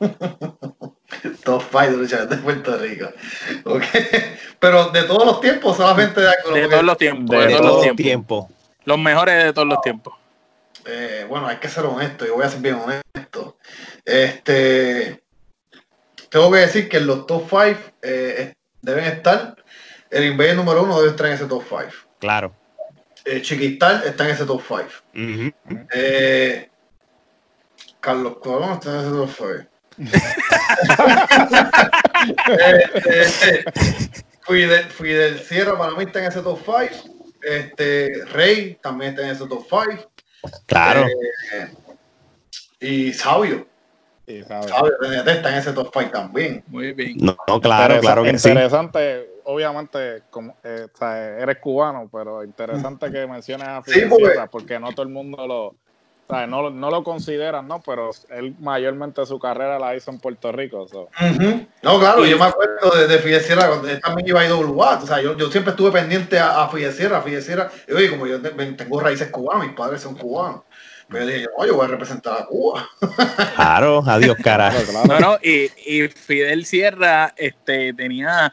[1.44, 3.06] Top five de luchadores de Puerto Rico.
[3.64, 3.82] Ok.
[4.58, 6.26] Pero de todos los tiempos, solamente de.
[6.52, 8.46] De todos los tiempos, de de, De todos todo los el tiempos.
[8.46, 8.55] tiempo.
[8.86, 10.14] Los mejores de todos los tiempos.
[10.86, 13.58] Eh, bueno, hay que ser honesto, yo voy a ser bien honesto.
[14.04, 15.22] Este,
[16.30, 17.80] tengo que decir que en los top 5
[18.80, 19.56] deben estar,
[20.10, 21.82] el Invader número uno debe estar en ese top 5.
[22.20, 22.54] Claro.
[23.24, 24.82] Eh, Chiquistal está en ese top 5.
[25.14, 25.52] Ujú.
[25.92, 26.70] Eh,
[27.98, 29.76] Carlos Colón está en ese top 5.
[33.10, 33.64] este,
[34.42, 37.15] Fidel, Fidel Sierra para mí está en ese top 5.
[37.46, 40.10] Este, Rey también está en ese top 5.
[40.66, 41.06] Claro.
[41.52, 41.74] Eh,
[42.80, 43.66] y Sabio.
[44.26, 44.42] Sí.
[44.42, 44.92] Sabio
[45.24, 46.64] está en ese top 5 también.
[46.66, 47.16] Muy bien.
[47.20, 48.48] No, no, claro, Interesa- claro que sí.
[48.48, 54.08] Interesante, obviamente, como, eh, o sea, eres cubano, pero interesante que menciones a Sí, Fidel
[54.08, 55.76] porque- Sierra, porque no todo el mundo lo,
[56.28, 57.80] o sea, no, lo- no lo consideran, ¿no?
[57.86, 60.86] Pero él mayormente su carrera la hizo en Puerto Rico.
[60.88, 61.08] so.
[61.82, 64.46] No, claro, Y- yo me acuerdo de, de Fidel Sierra cuando él también iba a
[64.46, 64.98] IWA.
[65.02, 67.70] O sea, yo, yo siempre estuve pendiente a, a Fidel Sierra, a Fidel Sierra.
[67.88, 70.62] Y oye, como yo te- tengo raíces cubanas, mis padres son cubanos.
[71.08, 72.88] Pero yo dije, oye, voy a representar a Cuba.
[73.54, 74.70] Claro, adiós, cara.
[74.70, 75.06] Claro, claro.
[75.06, 78.52] No, no, y, y Fidel Sierra este, tenía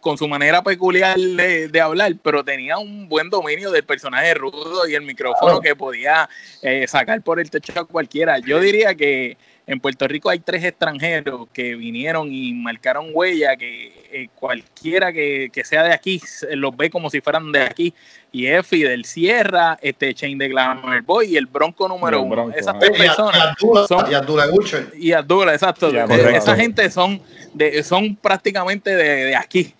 [0.00, 4.86] con su manera peculiar de, de hablar, pero tenía un buen dominio del personaje rudo
[4.88, 5.60] y el micrófono Claro.
[5.60, 6.28] que podía
[6.62, 8.38] eh, sacar por el techo a cualquiera.
[8.38, 9.36] Yo diría que
[9.66, 15.50] en Puerto Rico hay tres extranjeros que vinieron y marcaron huella, que eh, cualquiera que,
[15.52, 17.92] que sea de aquí se los ve como si fueran de aquí.
[18.32, 22.34] Y es Fidel Sierra, este Chain de Glamour Boy y el Bronco número El uno.
[22.34, 22.78] Bronco, Esas ah.
[22.78, 24.92] tres Y a- y personas Abdullah, son- y Abdullah Gulcher.
[24.96, 25.88] y Abdullah, exacto.
[25.90, 26.36] Y De- Abdullah.
[26.36, 27.20] Esa gente son
[27.54, 29.74] de, son prácticamente de, de aquí.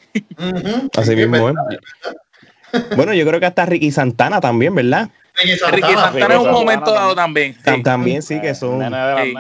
[0.97, 1.55] Así Sí, mismo, ¿eh?
[2.97, 5.09] Bueno, yo creo que hasta Ricky Santana también, ¿verdad?
[5.37, 6.03] Ricky Ricky Santana.
[6.03, 7.55] Santana en un Santana momento dado también.
[7.63, 7.77] también.
[7.77, 7.83] sí.
[7.83, 8.83] También sí que Eh, son.
[8.83, 9.35] Sí.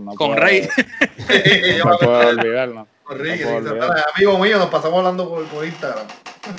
[0.00, 0.68] no Con Rey.
[1.84, 2.86] No puedo olvidarlo.
[3.04, 4.04] con Ricky, no puedo Ricky olvidar.
[4.14, 6.06] Amigo mío, nos pasamos hablando por, por Instagram.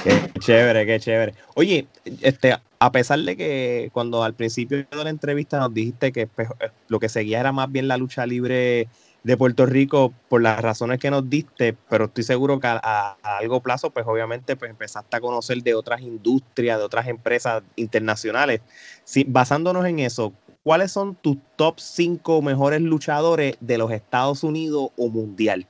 [0.04, 1.34] Qué chévere, qué chévere.
[1.56, 1.88] Oye,
[2.22, 6.48] este, a pesar de que cuando al principio de la entrevista nos dijiste que pues,
[6.60, 8.88] eh, lo que seguía era más bien la lucha libre
[9.24, 13.18] de Puerto Rico por las razones que nos diste, pero estoy seguro que a, a-
[13.22, 17.62] a largo plazo, pues obviamente pues empezaste a conocer de otras industrias, de otras empresas
[17.76, 18.62] internacionales.
[19.04, 24.90] Sí, basándonos en eso, ¿cuáles son tus top 5 mejores luchadores de los Estados Unidos
[24.98, 25.68] o mundial?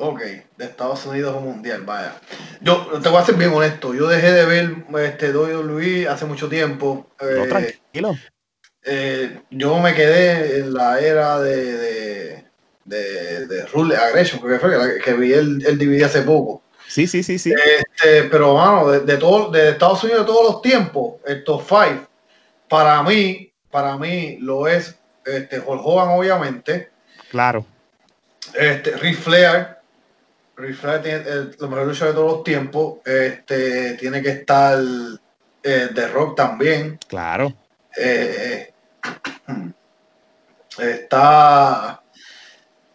[0.00, 0.20] Ok,
[0.56, 2.14] de Estados Unidos o mundial, vaya.
[2.60, 6.48] Yo te voy a ser bien honesto, yo dejé de ver este WWE hace mucho
[6.48, 7.08] tiempo.
[7.20, 8.16] No, Eh, tranquilo.
[8.84, 12.44] Eh, yo me quedé en la era de, de,
[12.84, 16.62] de, de Rule Aggression, que fue que, vi el, el DVD hace poco.
[16.86, 17.52] Sí, sí, sí, sí.
[17.52, 21.62] Este, pero mano, de, de todo, de Estados Unidos de todos los tiempos, el top
[21.68, 22.06] 5,
[22.68, 26.90] para mí, para mí lo es este, Hulk Hogan, obviamente,
[27.30, 27.66] Claro.
[28.54, 29.76] este, Ric Flair,
[30.56, 34.78] Ric Flair tiene el, mejor luchador de todos los tiempos, este, tiene que estar
[35.62, 37.52] eh, The Rock también, Claro.
[37.98, 38.72] Eh,
[40.78, 42.00] está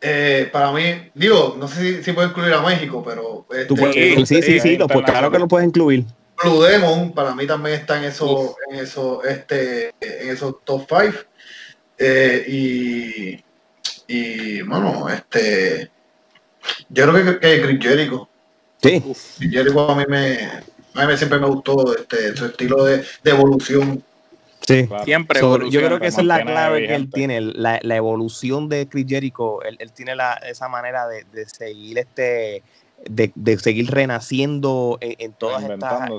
[0.01, 3.76] eh, para mí, digo, no sé si, si puedo incluir a México, pero este, Tú
[3.76, 6.04] puedes- Sí, sí, sí, sí, sí, lo- pues, claro que lo puedes incluir.
[6.43, 11.18] Blue Demon para mí también está en esos, en esos, este, en esos top 5.
[12.47, 13.41] y,
[14.08, 15.89] y bueno, este,
[16.89, 18.28] yo creo que, que Chris Jericho.
[18.82, 19.01] Sí,
[19.39, 20.49] Jericho a mí me,
[20.95, 24.04] A mí siempre me gustó este, su estilo de, de evolución.
[24.66, 25.03] Sí, Claro.
[25.03, 28.70] Siempre So, yo creo que esa es la clave que él tiene, la, la evolución
[28.70, 29.61] de Chris Jericho.
[29.64, 32.64] Él, él tiene la, esa manera de, de seguir este,
[33.05, 36.09] de, de seguir renaciendo en, en todas estas,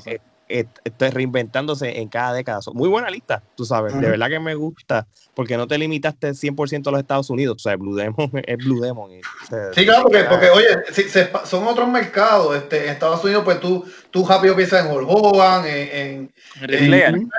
[0.48, 2.60] este, reinventándose en cada década.
[2.62, 6.30] So, muy buena lista, tú sabes, de verdad que me gusta, porque no te limitaste
[6.34, 8.14] 100% a los Estados Unidos, o sea, Blue Demon
[8.46, 9.10] es Blue Demon.
[9.12, 12.56] y, o sea, Sí, claro, porque, porque oye, si- se- son otros mercados.
[12.56, 16.90] Este, en Estados Unidos, pues tú, tú rápido piensas en Hulk Hogan, en, en, en.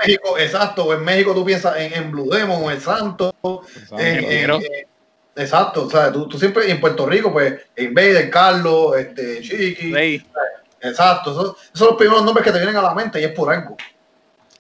[0.06, 3.34] México, exacto, o en México tú piensas en, en Blue Demon o en Santos.
[3.44, 4.00] Exacto.
[4.00, 4.56] en- El en- Negro.
[4.58, 4.88] en-
[5.44, 9.92] exacto, o sea, tú, tú siempre en Puerto Rico, pues Invader, Carlos, este, Chiqui.
[9.94, 10.26] Rey.
[10.86, 13.32] Exacto, esos, esos son los primeros nombres que te vienen a la mente y es
[13.32, 13.76] por algo.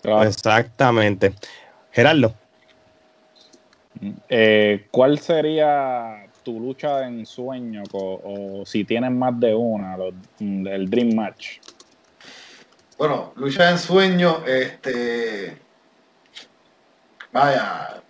[0.01, 0.23] Claro.
[0.23, 1.33] Exactamente.
[1.91, 2.33] Gerardo,
[4.27, 10.89] Eh, ¿Cuál sería tu lucha de ensueño o si tienes más de una, los- el
[10.89, 11.59] Dream Match?
[12.97, 15.57] Bueno, lucha en sueño, este.
[17.31, 18.01] Vaya.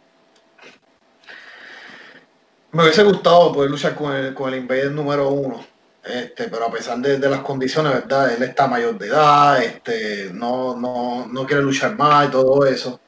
[2.72, 5.66] Me hubiese gustado poder luchar con el, con el Invader número uno.
[6.05, 8.31] Este, pero a pesar de, de las condiciones, ¿verdad?
[8.33, 12.99] Él está mayor de edad, este, no, no, no quiere luchar más y todo eso.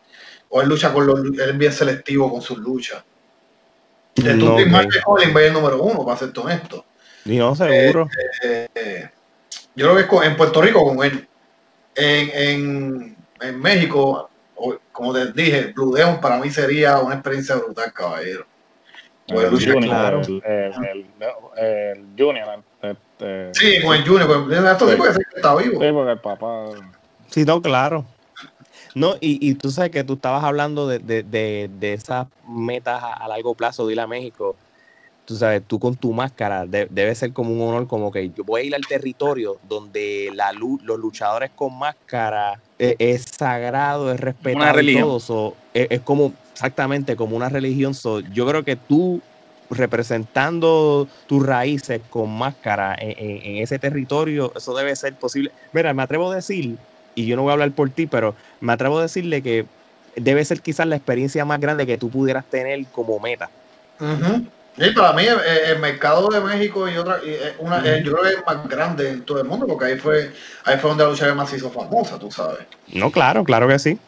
[0.50, 3.04] O él lucha con los, él es bien selectivo con sus luchas.
[4.16, 4.72] De No, tu Dream ok.
[4.74, 6.86] Match es con el número uno, para serte honesto.
[7.26, 8.08] y no, seguro.
[8.44, 9.10] Eh,
[9.76, 11.28] yo es con- en Puerto Rico con él.
[11.94, 14.30] En, en, en México,
[14.92, 18.46] como te dije, Blue Demon para mí sería una experiencia brutal, caballero.
[19.28, 20.22] El luchar, Junior, claro.
[20.22, 21.06] el, el-
[21.60, 22.64] el- el Junior.
[23.20, 24.98] Este, Sí, con el Junior, con el, esto sí Sí.
[24.98, 25.82] puede ser que está vivo.
[25.82, 26.66] sí, porque el papá.
[27.32, 28.06] Sí, no, claro.
[28.94, 33.02] No, y, y tú sabes que tú estabas hablando de, de, de, de esas metas
[33.04, 34.58] a, a largo plazo de ir a México.
[35.26, 38.44] Tú sabes, tú con tu máscara de- debe ser como un honor, como que yo
[38.46, 44.20] voy a ir al territorio donde la los luchadores con máscara eh, es, sagrado, es
[44.20, 44.64] respetado.
[44.64, 45.04] Una religión.
[45.04, 47.94] todo, so, es, es como, exactamente, como una religión.
[47.94, 49.22] so, yo creo que tú
[49.70, 55.54] representando tus raíces con máscara en, en- en ese territorio, eso debe ser posible.
[55.72, 56.80] Mira, me atrevo a decir,
[57.14, 59.70] y yo no voy a hablar por ti, pero me atrevo a decirle que
[60.16, 63.52] debe ser quizás la experiencia más grande que tú pudieras tener como meta.
[64.00, 64.52] Ujú.
[64.78, 68.12] Sí, para mí eh, el mercado de México y otra, y, eh, una, eh, yo
[68.12, 70.32] creo que es más grande en todo el mundo, porque ahí fue,
[70.66, 72.68] ahí fue donde la lucha más se hizo famosa, tú sabes.
[72.94, 74.00] No, claro, claro que sí.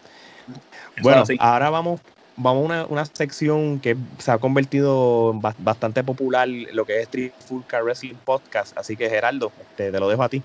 [1.01, 2.01] Bueno, ahora vamos,
[2.39, 6.97] vamos a una, una sección que se ha convertido en ba- bastante popular, lo que
[6.97, 8.77] es Street Full Car Wrestling Podcast.
[8.77, 10.41] Así que Gerardo, este, te lo dejo a ti.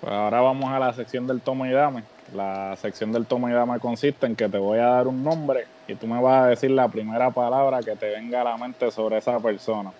[0.00, 2.02] Pues ahora vamos a la sección del toma y dame.
[2.34, 5.66] La sección del toma y dame consiste en que te voy a dar un nombre
[5.86, 8.90] y tú me vas a decir la primera palabra que te venga a la mente
[8.90, 9.92] sobre esa persona.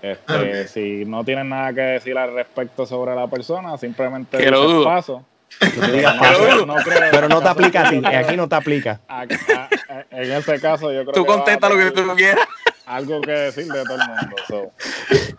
[0.00, 0.68] Este.
[0.68, 4.74] Si no tienes nada que decir al respecto sobre la persona, simplemente Que lo dices
[4.76, 4.84] dudo.
[4.84, 5.24] paso.
[5.60, 6.16] Digas
[6.66, 9.00] no creo- pero no te aplica a ti, aquí no te aplica.
[9.08, 12.46] a- a- en ese caso, yo creo Tú que a contesta lo que tú quieras.
[12.84, 14.36] Algo que decir de todo el mundo.
[14.48, 14.72] so,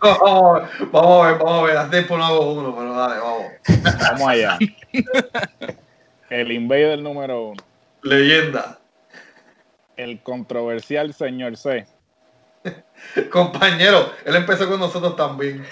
[0.00, 3.44] vamos, vamos a ver, vamos a ver, hace tiempo no hago uno, pero dale, vamos.
[4.10, 4.58] vamos allá.
[6.30, 7.62] El Invader número uno.
[8.02, 8.78] Leyenda.
[9.96, 11.86] El controversial señor C.
[13.30, 15.64] Compañero, él empezó con nosotros también.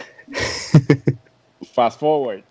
[1.74, 2.44] Fast forward.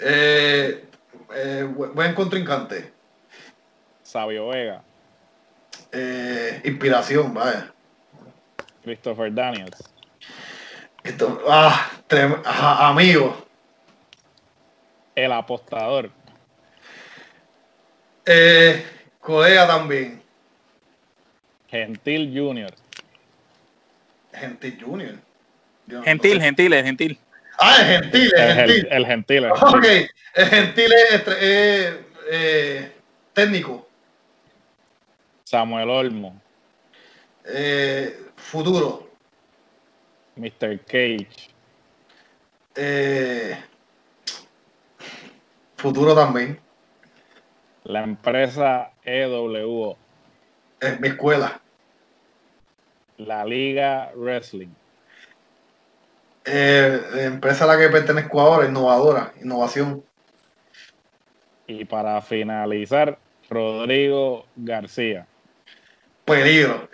[0.00, 0.87] Eh,
[1.34, 2.92] eh, bu- buen contrincante.
[4.02, 4.82] Sabio Vega.
[5.92, 7.72] Eh, inspiración, vaya.
[8.82, 9.76] Christopher Daniels.
[11.04, 13.36] Esto, ah, trem- ajá, amigo.
[15.14, 16.10] El apostador.
[18.26, 18.84] Eh,
[19.20, 20.22] colega también.
[21.68, 22.72] Gentil Junior.
[24.32, 25.14] Gentil Junior.
[25.86, 26.44] Yo Gentil, sé.
[26.44, 27.18] gentil, es gentil.
[27.58, 28.82] Ah, es gentil, es El, gentil.
[28.82, 29.44] gen- el gentil.
[29.44, 30.10] el Ok, gentil.
[30.34, 32.92] el gentil es eh, eh,
[33.34, 33.88] técnico.
[35.44, 36.40] Samuel Olmo.
[37.44, 39.08] Eh, futuro.
[40.36, 40.78] Mr.
[40.84, 41.26] Cage.
[42.76, 43.58] Eh,
[45.76, 46.60] futuro también.
[47.84, 49.96] La empresa EWO.
[50.80, 51.60] Es mi escuela.
[53.16, 54.68] La Liga Wrestling.
[56.50, 60.02] Eh, empresa a la que pertenezco ahora, innovadora, innovación.
[61.66, 63.18] Y para finalizar,
[63.50, 65.26] Rodrigo García.
[66.24, 66.88] Peligro.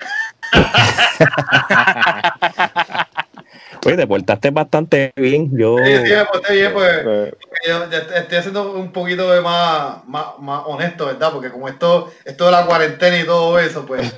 [3.87, 5.57] Oye, te portaste bastante bien.
[5.57, 7.35] Yo, Sí, sí, me porté bien, pues, Eh,
[7.69, 11.33] yo estoy haciendo un poquito de más, más, más honesto, ¿verdad?
[11.33, 14.13] Porque como esto, esto de la cuarentena y todo eso, pues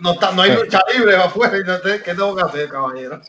[0.00, 1.52] no, está, no hay lucha libre afuera.
[1.82, 3.20] ¿Qué tengo que hacer, caballero?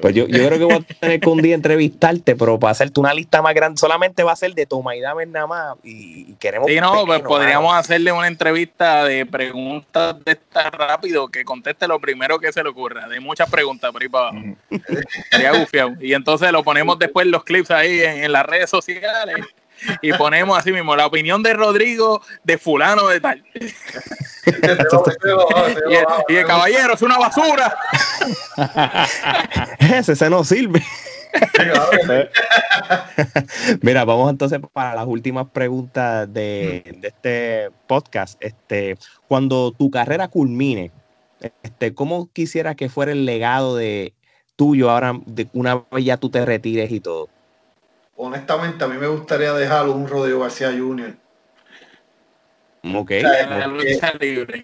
[0.00, 3.00] Pues yo, yo creo que voy a tener que un día entrevistarte, pero para hacerte
[3.00, 5.76] una lista más grande, solamente va a ser de toma y dame nada más.
[5.82, 6.68] Y, queremos.
[6.68, 12.00] Sí, no, pues podríamos hacerle una entrevista de preguntas de esta rápido que conteste lo
[12.00, 13.08] primero que se le ocurra.
[13.08, 14.46] De muchas preguntas por ahí para abajo.
[15.30, 15.92] Sería gufiado.
[16.00, 19.44] Y entonces lo ponemos después los clips ahí en las redes sociales
[20.02, 23.44] y ponemos así mismo la opinión de Rodrigo de fulano de tal.
[26.28, 27.76] y, el, caballero es una basura.
[29.78, 30.82] Ese se no sirve.
[33.82, 38.42] Mira, vamos entonces para las últimas preguntas de, este podcast.
[38.42, 40.90] Este, cuando tu carrera culmine,
[41.62, 44.14] este, ¿cómo quisiera que fuera el legado de
[44.56, 47.28] tuyo ahora, de una vez ya tú te retires y todo?
[48.18, 51.16] Honestamente, a mí me gustaría dejarlo un Rodrigo García Jr.
[52.94, 53.10] Ok.
[53.22, 54.62] la lucha libre.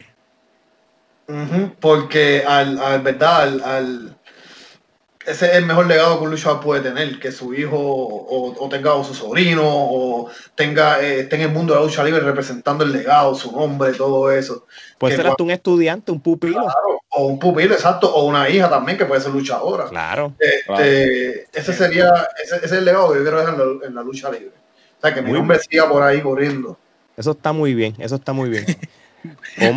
[1.80, 4.16] porque al, al verdad, al,
[5.26, 8.94] ese es el mejor legado que un luchador puede tener, que su hijo o, tenga
[8.94, 12.84] o su sobrino o tenga eh, esté en el mundo de la lucha libre representando
[12.84, 14.66] el legado, su nombre, todo eso.
[14.98, 16.66] Puede ser hasta un estudiante, un pupilo.
[17.10, 19.86] o un pupilo, exacto, o una hija también que puede ser luchadora.
[19.88, 20.34] Claro.
[20.38, 22.12] Este, Ese sería,
[22.42, 23.54] ese, es el legado que yo quiero dejar
[23.86, 24.52] en la, lucha libre.
[24.98, 26.78] O sea, que mi nombre siga por ahí corriendo.
[27.16, 28.66] Eso está muy bien, eso está muy bien.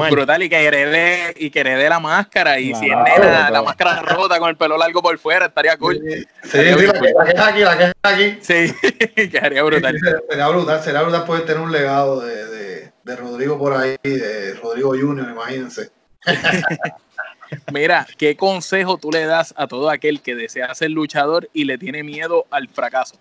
[0.10, 2.60] Brutal, y que herede, y que herede la máscara.
[2.60, 6.00] Y si es nena, la máscara rota con el pelo largo por fuera, estaría cool.
[6.44, 8.38] Sí, la, que está aquí, la que está aquí.
[8.42, 9.98] Sí, quedaría brutal.
[10.30, 14.56] Sería brutal, sería brutal poder tener un legado de, de, de Rodrigo por ahí, de
[14.56, 15.92] Rodrigo Junior, imagínense.
[17.72, 21.78] Mira, ¿qué consejo tú le das a todo aquel que desea ser luchador y le
[21.78, 23.16] tiene miedo al fracaso?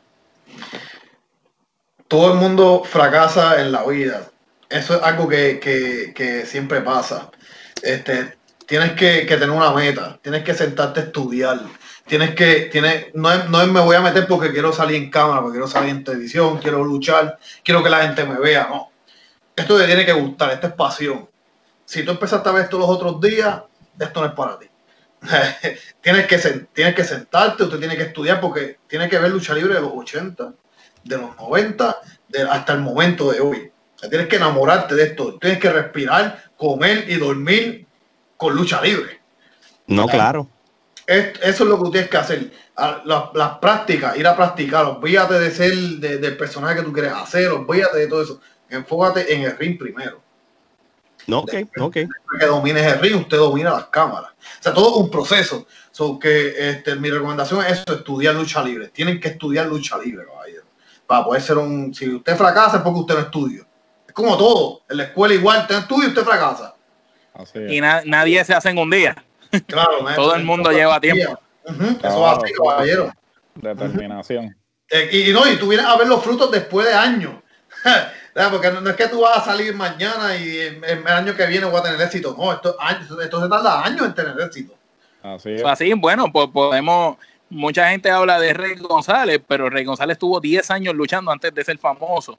[2.09, 4.31] Todo el mundo fracasa en la vida
[4.69, 7.31] eso es algo que, siempre pasa.
[7.83, 8.37] Este,
[8.67, 11.61] tienes que, tener una meta, tienes que sentarte a estudiar,
[12.07, 15.57] tienes que, tienes, no no me voy a meter porque quiero salir en cámara, porque
[15.57, 18.91] quiero salir en televisión, quiero luchar, quiero que la gente me vea, no.
[19.55, 21.29] Esto te tiene que gustar, esto es pasión.
[21.85, 23.63] Si tú empezaste a ver esto los otros días,
[23.99, 24.67] esto no es para ti.
[26.03, 26.39] tienes, que,
[26.73, 29.93] tienes que sentarte, usted tiene que estudiar porque tiene que ver lucha libre de los
[29.95, 30.53] 80,
[31.05, 31.97] de los 90,
[32.51, 35.39] hasta el momento de hoy tienes que enamorarte de esto.
[35.39, 37.87] Tienes que respirar, comer y dormir
[38.37, 39.21] con lucha libre.
[39.87, 40.49] No, claro.
[41.07, 42.51] eso es lo que tienes que hacer.
[43.05, 44.85] Las prácticas, ir a practicar.
[44.85, 47.51] Olvídate de ser del personaje que tú quieres hacer.
[47.51, 48.41] Olvídate de todo eso.
[48.69, 50.21] Enfócate en el ring primero.
[51.27, 51.95] No, ok, ok.
[52.39, 54.31] Que domines el ring, usted domina las cámaras.
[54.31, 55.67] O sea, todo un proceso.
[55.91, 58.89] So que este, mi recomendación es eso, estudiar lucha libre.
[58.89, 60.65] Tienen que estudiar lucha libre, caballero.
[61.07, 61.95] Para poder ser un...
[61.95, 63.67] Si usted fracasa es porque usted no estudia
[64.17, 64.81] como todo.
[64.89, 66.75] En la escuela igual, te estudia y usted fracasa.
[67.69, 69.15] y nadie se hace en un día.
[69.67, 71.39] Claro, todo el mundo lleva tiempo.
[72.03, 73.13] Eso así, caballero.
[73.57, 74.57] Determinación.
[74.89, 77.35] Eh, y, no, y tú vienes a ver los frutos después de años.
[78.51, 81.81] Porque no, es que tú vas a salir mañana y el, año que viene voy
[81.81, 82.35] a tener éxito.
[82.39, 82.75] No, esto,
[83.23, 84.75] esto se tarda años en tener éxito.
[85.23, 85.65] Así es.
[85.65, 87.19] Así, bueno, pues podemos.
[87.49, 91.65] Mucha gente habla de Rey González, pero Rey González tuvo 10 años luchando antes de
[91.65, 92.39] ser famoso.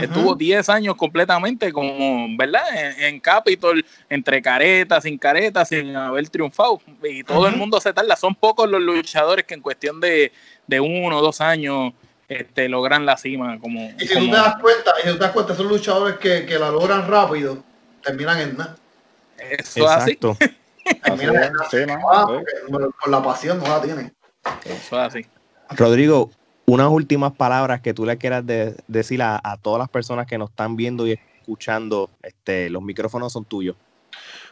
[0.00, 2.62] Estuvo 10 años completamente como, ¿verdad?
[2.98, 6.80] En, Capitol, entre caretas, sin caretas, sin haber triunfado.
[7.02, 8.14] Y todo el mundo se tarda.
[8.14, 10.32] Son pocos los luchadores que en cuestión de,
[10.66, 11.92] de uno o dos años
[12.28, 13.58] este, logran la cima.
[13.58, 16.16] Como, y si tú te das cuenta, y si tú te das cuenta, son luchadores
[16.18, 17.62] que, que la logran rápido,
[18.02, 18.76] terminan en nada.
[19.38, 20.16] Eso así.
[21.02, 22.26] terminan en nada.
[22.68, 24.14] por la pasión no la tienen.
[24.64, 25.26] Eso es así.
[25.70, 26.30] Rodrigo,
[26.66, 28.44] unas últimas palabras que tú le quieras
[28.86, 32.10] decir a, todas las personas que nos están viendo y escuchando.
[32.22, 33.76] Este, los micrófonos son tuyos.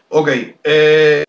[0.09, 0.29] Ok,
[0.65, 1.25] eh,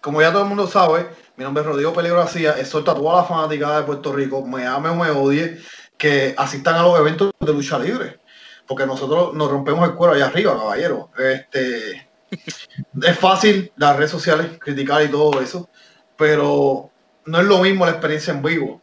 [0.00, 1.06] como ya todo el mundo sabe,
[1.36, 4.66] mi nombre es Rodrigo Peligro García, exhorto a toda la fanática de Puerto Rico, me
[4.66, 5.58] ame o me odie,
[5.98, 8.18] que asistan a los eventos de lucha libre,
[8.66, 11.10] porque nosotros nos rompemos el cuero allá arriba, caballero.
[11.18, 15.68] Este, es fácil las redes sociales criticar y todo eso,
[16.16, 16.90] pero
[17.26, 18.80] no es lo mismo la experiencia en vivo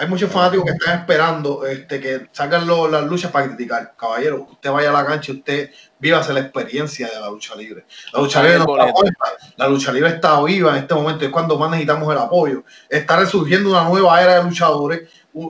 [0.00, 3.94] hay muchos fanáticos que están esperando este, que salgan las luchas para criticar.
[3.98, 7.84] Caballero, usted vaya a la cancha y usted viva la experiencia de la lucha libre.
[8.14, 8.64] La lucha libre,
[9.56, 12.64] la lucha libre está viva en este momento, es cuando más necesitamos el apoyo.
[12.88, 15.02] Está resurgiendo una nueva era de luchadores,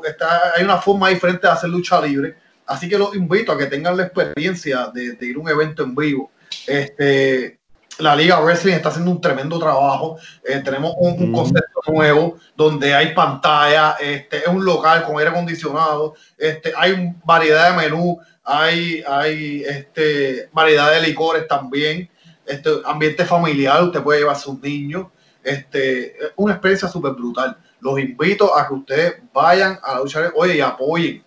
[0.04, 2.34] está, hay una forma diferente de hacer lucha libre.
[2.66, 5.84] Así que los invito a que tengan la experiencia de, de ir a un evento
[5.84, 6.32] en vivo.
[6.66, 7.59] Este,
[8.00, 10.18] la Liga Wrestling está haciendo un tremendo trabajo.
[10.44, 16.14] Eh, tenemos un, concepto nuevo donde hay pantalla, este, es un local con aire acondicionado,
[16.36, 22.08] este, hay variedad de menú, hay, hay este, variedad de licores también.
[22.46, 25.06] este ambiente familiar, usted puede llevar a sus niños,
[25.42, 27.56] este, una experiencia súper brutal.
[27.80, 31.24] Los invito a que ustedes vayan a la lucha oye, y apoyen,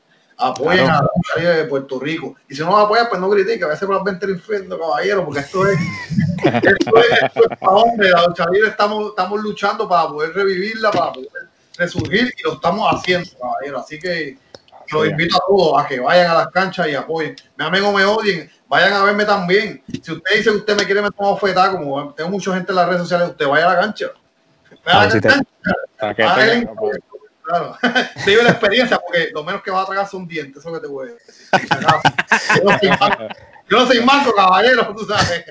[0.47, 1.01] apoyen a
[1.35, 2.35] la de Puerto Rico.
[2.47, 5.25] Y si no los apoyan, pues no critiquen, a veces por las el infierno, caballero,
[5.25, 5.79] porque esto es,
[6.43, 10.91] esto es, esto es para hombre, la lucha libre estamos, estamos luchando para poder revivirla,
[10.91, 11.29] para poder
[11.77, 13.79] resurgir, y lo estamos haciendo, caballero.
[13.79, 14.37] Así que
[14.91, 17.35] los invito a todos a que vayan a las canchas y apoyen.
[17.55, 19.81] Me amen o me odien, vayan a verme también.
[19.87, 22.75] Si usted dice que usted me quiere meter una oferta, como tengo mucha gente en
[22.75, 24.07] las redes sociales, usted vaya a la cancha.
[24.85, 27.03] Vaya a la cancha.
[27.43, 27.77] Claro.
[28.25, 30.87] Vive la experiencia, porque lo menos que va a tragar son dientes, eso que te
[30.87, 31.47] voy a decir.
[33.69, 35.45] Yo no soy manco, caballero, tú sabes.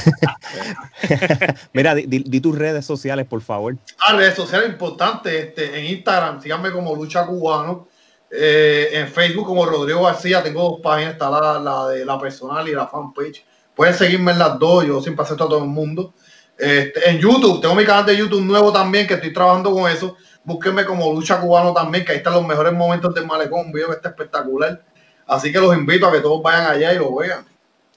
[1.72, 3.76] Mira, di, di, tus redes sociales, por favor.
[3.98, 5.32] Ah, redes sociales importantes.
[5.32, 7.88] Este, en Instagram, síganme como Lucha Cubano.
[8.30, 12.68] Eh, en Facebook como Rodrigo García, tengo dos páginas, está la, la, de la personal
[12.68, 13.44] y la fanpage.
[13.74, 16.14] Pueden seguirme en las dos, yo siempre acepto a todo el mundo.
[16.58, 20.16] Este, en YouTube, tengo mi canal de YouTube nuevo también, que estoy trabajando con eso.
[20.44, 23.88] Búsquenme como Lucha Cubano también, que ahí están los mejores momentos del malecón, un video
[23.88, 24.80] que está espectacular.
[25.26, 27.44] Así que los invito a que todos vayan allá y lo vean.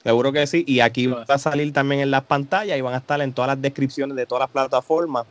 [0.02, 0.64] Seguro que sí.
[0.66, 3.48] Y aquí va a salir también en las pantallas y van a estar en todas
[3.48, 5.26] las descripciones de todas las plataformas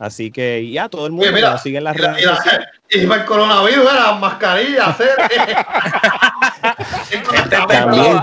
[0.00, 2.68] Así que ya todo el mundo mira, sigue en las redes sociales.
[2.92, 5.10] Y el coronavirus, las mascarillas, hacer,
[7.50, 8.16] también.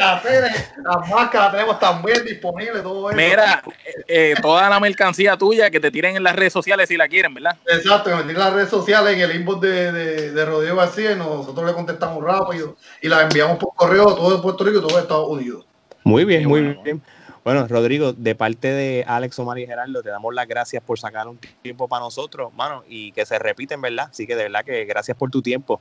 [0.00, 0.44] hacer
[0.82, 3.16] las máscaras tenemos también disponibles, todo eso.
[3.16, 3.62] Mira,
[4.06, 7.34] eh, toda la mercancía tuya que te tiren en las redes sociales si la quieren,
[7.34, 7.56] ¿verdad?
[7.66, 10.76] Exacto, que me tiren en las redes sociales en el inbox de, de, de Rodrigo
[10.76, 14.78] García y nosotros le contestamos rápido y la enviamos por correo a todo Puerto Rico
[14.78, 15.66] y todo Estados Unidos.
[16.04, 17.02] Muy bien, muy bien.
[17.44, 21.26] Bueno, Rodrigo, de parte de Alex, Omar y Gerardo, te damos las gracias por sacar
[21.26, 24.08] un tiempo para nosotros, mano, y que se repiten, ¿verdad?
[24.10, 25.80] Así que de verdad que gracias por tu tiempo.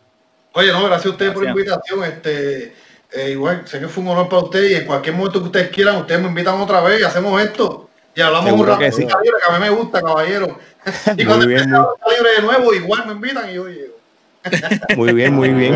[0.54, 2.04] Oye, no, gracias a ustedes por la invitación.
[2.04, 2.74] Este,
[3.12, 5.70] eh, igual, sé que fue un honor para ustedes y en cualquier momento que ustedes
[5.70, 7.90] quieran, ustedes me invitan otra vez y hacemos esto.
[8.16, 9.06] Y hablamos un rato de sí.
[9.06, 10.58] que a mí me gusta, caballero.
[11.18, 11.80] y cuando bien, muy...
[12.16, 14.00] libre de nuevo, igual me invitan y yo llego.
[14.96, 15.76] muy bien, muy bien.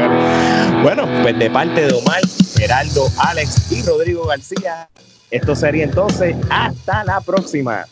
[0.83, 2.21] Bueno, pues de parte de Omar,
[2.57, 4.89] Gerardo, Alex y Rodrigo García,
[5.31, 7.85] esto sería entonces hasta la próxima.